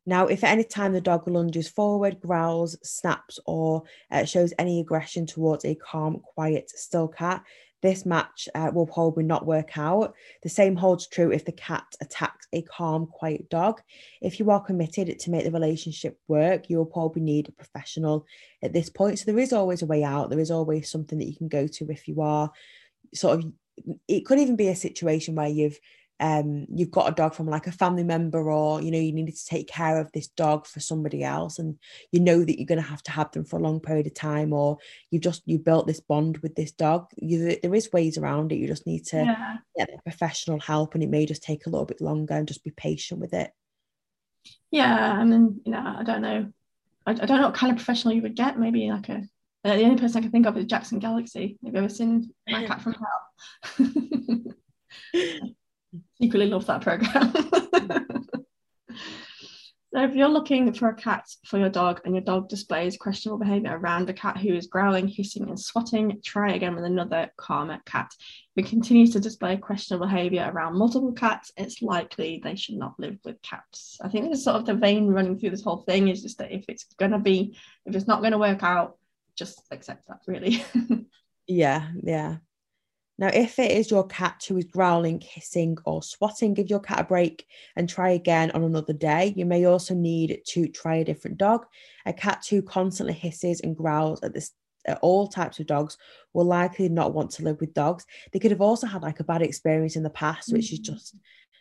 Now, 0.06 0.26
if 0.26 0.42
at 0.42 0.52
any 0.52 0.64
time 0.64 0.94
the 0.94 1.00
dog 1.00 1.28
lunges 1.28 1.68
forward, 1.68 2.18
growls, 2.20 2.78
snaps, 2.82 3.38
or 3.44 3.82
uh, 4.10 4.24
shows 4.24 4.54
any 4.58 4.80
aggression 4.80 5.26
towards 5.26 5.66
a 5.66 5.74
calm, 5.74 6.20
quiet, 6.34 6.70
still 6.70 7.08
cat, 7.08 7.44
this 7.82 8.04
match 8.04 8.48
uh, 8.54 8.70
will 8.72 8.86
probably 8.86 9.24
not 9.24 9.46
work 9.46 9.76
out. 9.78 10.14
The 10.42 10.48
same 10.48 10.76
holds 10.76 11.06
true 11.06 11.32
if 11.32 11.44
the 11.44 11.52
cat 11.52 11.84
attacks 12.00 12.46
a 12.52 12.62
calm, 12.62 13.06
quiet 13.06 13.48
dog. 13.48 13.80
If 14.20 14.38
you 14.38 14.50
are 14.50 14.60
committed 14.62 15.18
to 15.18 15.30
make 15.30 15.44
the 15.44 15.50
relationship 15.50 16.18
work, 16.28 16.68
you 16.68 16.78
will 16.78 16.86
probably 16.86 17.22
need 17.22 17.48
a 17.48 17.52
professional 17.52 18.26
at 18.62 18.72
this 18.72 18.90
point. 18.90 19.18
So 19.18 19.24
there 19.26 19.40
is 19.40 19.52
always 19.52 19.82
a 19.82 19.86
way 19.86 20.04
out. 20.04 20.30
There 20.30 20.40
is 20.40 20.50
always 20.50 20.90
something 20.90 21.18
that 21.18 21.28
you 21.28 21.36
can 21.36 21.48
go 21.48 21.66
to 21.66 21.90
if 21.90 22.08
you 22.08 22.20
are 22.20 22.50
sort 23.14 23.38
of. 23.38 23.52
It 24.06 24.26
could 24.26 24.38
even 24.38 24.56
be 24.56 24.68
a 24.68 24.76
situation 24.76 25.34
where 25.34 25.48
you've 25.48 25.80
um, 26.20 26.66
you've 26.68 26.90
got 26.90 27.08
a 27.08 27.14
dog 27.14 27.34
from 27.34 27.46
like 27.46 27.66
a 27.66 27.72
family 27.72 28.04
member 28.04 28.50
or 28.50 28.82
you 28.82 28.90
know 28.90 28.98
you 28.98 29.12
needed 29.12 29.36
to 29.36 29.46
take 29.46 29.66
care 29.66 29.98
of 29.98 30.12
this 30.12 30.28
dog 30.28 30.66
for 30.66 30.78
somebody 30.78 31.24
else 31.24 31.58
and 31.58 31.78
you 32.12 32.20
know 32.20 32.44
that 32.44 32.58
you're 32.58 32.66
going 32.66 32.80
to 32.80 32.88
have 32.88 33.02
to 33.04 33.10
have 33.10 33.32
them 33.32 33.44
for 33.44 33.58
a 33.58 33.62
long 33.62 33.80
period 33.80 34.06
of 34.06 34.14
time 34.14 34.52
or 34.52 34.76
you've 35.10 35.22
just 35.22 35.42
you 35.46 35.58
built 35.58 35.86
this 35.86 36.00
bond 36.00 36.36
with 36.38 36.54
this 36.54 36.72
dog 36.72 37.10
you, 37.16 37.56
there 37.62 37.74
is 37.74 37.90
ways 37.92 38.18
around 38.18 38.52
it 38.52 38.56
you 38.56 38.66
just 38.66 38.86
need 38.86 39.04
to 39.06 39.16
yeah. 39.16 39.56
get 39.78 40.04
professional 40.04 40.60
help 40.60 40.94
and 40.94 41.02
it 41.02 41.08
may 41.08 41.24
just 41.24 41.42
take 41.42 41.64
a 41.64 41.70
little 41.70 41.86
bit 41.86 42.02
longer 42.02 42.34
and 42.34 42.46
just 42.46 42.62
be 42.64 42.70
patient 42.72 43.18
with 43.18 43.32
it 43.32 43.50
yeah 44.70 45.18
and 45.20 45.32
then 45.32 45.60
you 45.64 45.72
know 45.72 45.94
i 45.98 46.02
don't 46.02 46.22
know 46.22 46.52
I, 47.06 47.12
I 47.12 47.14
don't 47.14 47.40
know 47.40 47.46
what 47.46 47.54
kind 47.54 47.72
of 47.72 47.78
professional 47.78 48.14
you 48.14 48.22
would 48.22 48.36
get 48.36 48.58
maybe 48.58 48.90
like 48.90 49.08
a 49.08 49.22
uh, 49.62 49.76
the 49.76 49.84
only 49.84 50.00
person 50.00 50.16
I 50.16 50.22
can 50.22 50.30
think 50.30 50.46
of 50.46 50.56
is 50.56 50.64
Jackson 50.64 51.00
Galaxy. 51.00 51.58
Have 51.62 51.74
you 51.74 51.78
ever 51.80 51.88
seen 51.90 52.32
My 52.48 52.66
Cat 52.66 52.80
from 52.80 52.94
Hell? 52.94 54.54
Equally 56.20 56.46
love 56.46 56.66
that 56.66 56.82
program. 56.82 57.32
so 59.92 60.04
if 60.04 60.14
you're 60.14 60.28
looking 60.28 60.72
for 60.72 60.88
a 60.88 60.94
cat 60.94 61.24
for 61.46 61.58
your 61.58 61.68
dog 61.68 62.00
and 62.04 62.14
your 62.14 62.22
dog 62.22 62.48
displays 62.48 62.96
questionable 62.96 63.38
behavior 63.38 63.76
around 63.76 64.08
a 64.08 64.12
cat 64.12 64.36
who 64.36 64.54
is 64.54 64.68
growling, 64.68 65.08
hissing, 65.08 65.48
and 65.48 65.58
swatting, 65.58 66.20
try 66.24 66.52
again 66.52 66.76
with 66.76 66.84
another 66.84 67.30
calmer 67.36 67.80
cat. 67.86 68.10
If 68.54 68.66
it 68.66 68.68
continues 68.68 69.10
to 69.14 69.20
display 69.20 69.56
questionable 69.56 70.06
behavior 70.06 70.48
around 70.52 70.78
multiple 70.78 71.12
cats, 71.12 71.50
it's 71.56 71.82
likely 71.82 72.40
they 72.42 72.54
should 72.54 72.76
not 72.76 72.94
live 72.98 73.18
with 73.24 73.42
cats. 73.42 73.98
I 74.02 74.08
think 74.08 74.28
this 74.28 74.38
is 74.38 74.44
sort 74.44 74.56
of 74.56 74.66
the 74.66 74.74
vein 74.74 75.08
running 75.08 75.38
through 75.38 75.50
this 75.50 75.64
whole 75.64 75.82
thing 75.82 76.08
is 76.08 76.22
just 76.22 76.38
that 76.38 76.52
if 76.52 76.64
it's 76.68 76.84
gonna 76.98 77.18
be, 77.18 77.56
if 77.86 77.96
it's 77.96 78.06
not 78.06 78.22
gonna 78.22 78.38
work 78.38 78.62
out, 78.62 78.96
just 79.36 79.62
accept 79.70 80.06
that 80.06 80.20
really. 80.26 80.64
yeah, 81.46 81.88
yeah. 82.02 82.36
Now, 83.20 83.28
if 83.34 83.58
it 83.58 83.70
is 83.70 83.90
your 83.90 84.06
cat 84.06 84.42
who 84.48 84.56
is 84.56 84.64
growling, 84.64 85.20
hissing, 85.20 85.76
or 85.84 86.02
swatting, 86.02 86.54
give 86.54 86.70
your 86.70 86.80
cat 86.80 87.00
a 87.00 87.04
break 87.04 87.46
and 87.76 87.86
try 87.86 88.10
again 88.10 88.50
on 88.52 88.64
another 88.64 88.94
day. 88.94 89.34
You 89.36 89.44
may 89.44 89.66
also 89.66 89.94
need 89.94 90.40
to 90.48 90.66
try 90.68 90.96
a 90.96 91.04
different 91.04 91.36
dog. 91.36 91.66
A 92.06 92.14
cat 92.14 92.46
who 92.48 92.62
constantly 92.62 93.12
hisses 93.12 93.60
and 93.60 93.76
growls 93.76 94.22
at 94.22 94.32
this 94.32 94.52
at 94.86 94.98
all 95.02 95.28
types 95.28 95.60
of 95.60 95.66
dogs 95.66 95.98
will 96.32 96.46
likely 96.46 96.88
not 96.88 97.12
want 97.12 97.30
to 97.32 97.42
live 97.42 97.60
with 97.60 97.74
dogs. 97.74 98.06
They 98.32 98.38
could 98.38 98.52
have 98.52 98.62
also 98.62 98.86
had 98.86 99.02
like 99.02 99.20
a 99.20 99.24
bad 99.24 99.42
experience 99.42 99.96
in 99.96 100.02
the 100.02 100.08
past, 100.08 100.50
which 100.50 100.72
is 100.72 100.80
mm. 100.80 100.84
just 100.84 101.14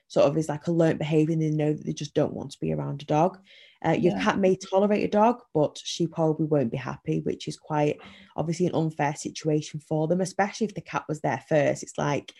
sort 0.07 0.27
of 0.27 0.37
is 0.37 0.47
like 0.47 0.67
a 0.67 0.71
learned 0.71 0.99
behavior 0.99 1.33
and 1.33 1.41
they 1.41 1.49
know 1.49 1.73
that 1.73 1.85
they 1.85 1.91
just 1.91 2.13
don't 2.13 2.33
want 2.33 2.51
to 2.51 2.59
be 2.61 2.71
around 2.71 3.01
a 3.01 3.05
dog. 3.05 3.37
Uh, 3.85 3.91
your 3.91 4.13
yeah. 4.13 4.23
cat 4.23 4.37
may 4.37 4.55
tolerate 4.55 5.05
a 5.05 5.07
dog, 5.07 5.41
but 5.53 5.79
she 5.81 6.05
probably 6.05 6.45
won't 6.45 6.71
be 6.71 6.77
happy, 6.77 7.21
which 7.21 7.47
is 7.47 7.57
quite 7.57 7.97
obviously 8.35 8.65
an 8.65 8.75
unfair 8.75 9.15
situation 9.15 9.79
for 9.79 10.07
them, 10.07 10.19
especially 10.19 10.65
if 10.65 10.75
the 10.75 10.81
cat 10.81 11.05
was 11.07 11.21
there 11.21 11.41
first. 11.47 11.83
It's 11.83 11.97
like, 11.97 12.33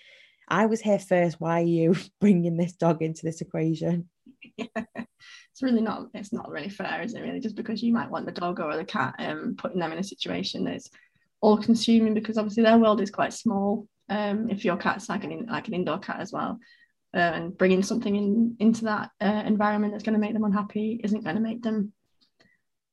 I 0.50 0.66
was 0.66 0.82
here 0.82 1.00
first. 1.00 1.40
Why 1.40 1.62
are 1.62 1.66
you 1.66 1.96
bringing 2.22 2.58
this 2.58 2.74
dog 2.74 3.02
into 3.02 3.22
this 3.24 3.42
equation? 3.42 4.10
Yeah. 4.58 4.66
It's 5.52 5.64
really 5.64 5.82
not. 5.82 6.08
It's 6.14 6.32
not 6.32 6.50
really 6.50 6.70
fair, 6.70 7.02
is 7.02 7.14
it? 7.14 7.20
Really, 7.20 7.42
just 7.42 7.58
because 7.58 7.84
you 7.84 7.92
might 7.92 8.10
want 8.10 8.26
the 8.26 8.32
dog 8.32 8.62
or 8.62 8.78
the 8.78 8.86
cat, 8.86 9.16
um, 9.20 9.56
putting 9.58 9.80
them 9.80 9.92
in 9.92 9.98
a 9.98 10.04
situation 10.04 10.64
that's 10.64 10.90
all-consuming 11.42 12.14
because 12.14 12.38
obviously 12.38 12.64
their 12.64 12.78
world 12.78 13.02
is 13.02 13.12
quite 13.12 13.34
small. 13.34 13.86
Um, 14.08 14.50
if 14.50 14.64
your 14.64 14.78
cat's 14.78 15.10
like 15.10 15.26
an 15.26 15.48
like 15.50 15.68
an 15.68 15.74
indoor 15.74 16.00
cat 16.00 16.22
as 16.22 16.32
well, 16.32 16.60
uh, 17.14 17.18
and 17.18 17.58
bringing 17.58 17.84
something 17.84 18.16
in 18.16 18.56
into 18.60 18.86
that 18.86 19.12
uh, 19.22 19.44
environment 19.46 19.94
that's 19.94 20.04
going 20.04 20.14
to 20.14 20.20
make 20.20 20.34
them 20.34 20.44
unhappy 20.44 21.00
isn't 21.04 21.24
going 21.24 21.36
to 21.36 21.42
make 21.42 21.62
them 21.62 21.94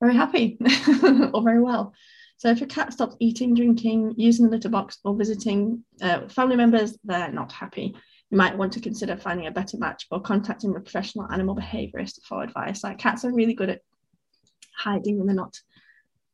very 0.01 0.15
happy 0.15 0.59
or 1.33 1.43
very 1.43 1.61
well. 1.61 1.95
So 2.39 2.51
if 2.51 2.61
your 2.61 2.69
cat 2.69 2.93
stops 2.93 3.17
eating, 3.19 3.55
drinking, 3.55 4.15
using 4.19 4.45
the 4.45 4.51
litter 4.51 4.69
box, 4.69 4.99
or 5.05 5.17
visiting 5.17 5.85
uh, 6.03 6.29
family 6.29 6.57
members, 6.57 6.97
they're 7.03 7.33
not 7.33 7.51
happy. 7.51 7.97
you 8.31 8.37
might 8.37 8.57
want 8.57 8.73
to 8.75 8.81
consider 8.81 9.17
finding 9.17 9.47
a 9.47 9.51
better 9.51 9.79
match 9.79 10.07
or 10.11 10.21
contacting 10.21 10.71
a 10.71 10.81
professional 10.81 11.31
animal 11.33 11.57
behaviorist 11.57 12.21
for 12.29 12.43
advice. 12.43 12.85
Like 12.85 12.99
cats 12.99 13.25
are 13.25 13.33
really 13.33 13.55
good 13.55 13.71
at 13.71 13.81
hiding 14.77 15.17
when 15.17 15.27
they're 15.27 15.37
not 15.37 15.59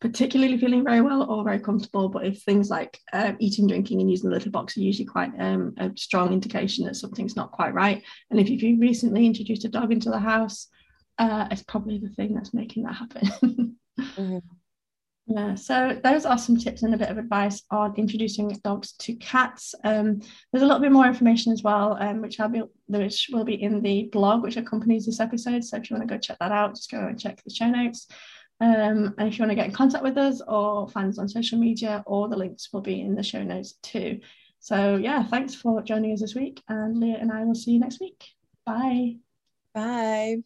particularly 0.03 0.59
feeling 0.59 0.83
very 0.83 1.01
well 1.01 1.31
or 1.31 1.45
very 1.45 1.61
comfortable. 1.61 2.09
But 2.09 2.27
if 2.27 2.43
things 2.43 2.69
like 2.69 2.99
uh, 3.12 3.35
eating, 3.38 3.69
drinking, 3.69 4.01
and 4.01 4.11
using 4.11 4.29
the 4.29 4.35
litter 4.35 4.51
box 4.51 4.77
are 4.77 4.81
usually 4.81 5.07
quite 5.07 5.31
um, 5.38 5.75
a 5.79 5.93
strong 5.97 6.33
indication 6.33 6.85
that 6.85 6.97
something's 6.97 7.37
not 7.37 7.53
quite 7.53 7.73
right. 7.73 8.03
And 8.29 8.41
if 8.41 8.51
you've 8.51 8.81
recently 8.81 9.25
introduced 9.25 9.65
a 9.65 9.69
dog 9.69 9.93
into 9.93 10.11
the 10.11 10.19
house, 10.19 10.67
uh, 11.19 11.47
it's 11.53 11.62
probably 11.62 11.99
the 11.99 12.09
thing 12.09 12.35
that's 12.35 12.53
making 12.53 12.83
that 12.83 12.95
happen. 12.95 13.77
mm-hmm. 13.99 14.38
Yeah, 15.29 15.55
so 15.55 16.01
those 16.03 16.27
are 16.27 16.37
some 16.37 16.57
tips 16.57 16.83
and 16.83 16.95
a 16.95 16.99
bit 16.99 17.09
of 17.09 17.17
advice 17.17 17.62
on 17.71 17.95
introducing 17.97 18.49
dogs 18.65 18.93
to 18.99 19.15
cats. 19.15 19.73
Um, 19.85 20.19
there's 20.51 20.65
a 20.65 20.67
little 20.67 20.81
bit 20.81 20.91
more 20.91 21.07
information 21.07 21.53
as 21.53 21.62
well, 21.62 21.97
um, 22.01 22.21
which 22.21 22.41
I'll 22.41 22.49
be 22.49 22.65
which 22.88 23.31
will 23.33 23.45
be 23.45 23.62
in 23.62 23.83
the 23.83 24.09
blog 24.11 24.43
which 24.43 24.57
accompanies 24.57 25.07
this 25.07 25.21
episode. 25.21 25.62
So 25.62 25.77
if 25.77 25.88
you 25.88 25.97
want 25.97 26.09
to 26.09 26.12
go 26.12 26.19
check 26.19 26.38
that 26.41 26.51
out, 26.51 26.75
just 26.75 26.91
go 26.91 27.07
and 27.07 27.21
check 27.21 27.41
the 27.45 27.55
show 27.55 27.69
notes. 27.69 28.09
Um, 28.62 29.12
and 29.18 29.27
if 29.27 29.37
you 29.37 29.42
want 29.42 29.51
to 29.51 29.57
get 29.57 29.66
in 29.66 29.72
contact 29.72 30.05
with 30.05 30.16
us 30.16 30.40
or 30.46 30.88
find 30.88 31.09
us 31.09 31.18
on 31.18 31.29
social 31.29 31.59
media, 31.59 32.05
all 32.07 32.29
the 32.29 32.37
links 32.37 32.72
will 32.72 32.81
be 32.81 33.01
in 33.01 33.16
the 33.16 33.22
show 33.22 33.42
notes 33.42 33.72
too. 33.83 34.20
So 34.61 34.94
yeah, 34.94 35.25
thanks 35.25 35.53
for 35.53 35.83
joining 35.83 36.12
us 36.12 36.20
this 36.20 36.37
week, 36.37 36.62
and 36.68 36.96
Leah 37.01 37.18
and 37.20 37.33
I 37.33 37.42
will 37.44 37.57
see 37.57 37.72
you 37.72 37.81
next 37.81 38.01
week. 38.01 38.25
Bye. 38.64 39.16
Bye. 39.75 40.44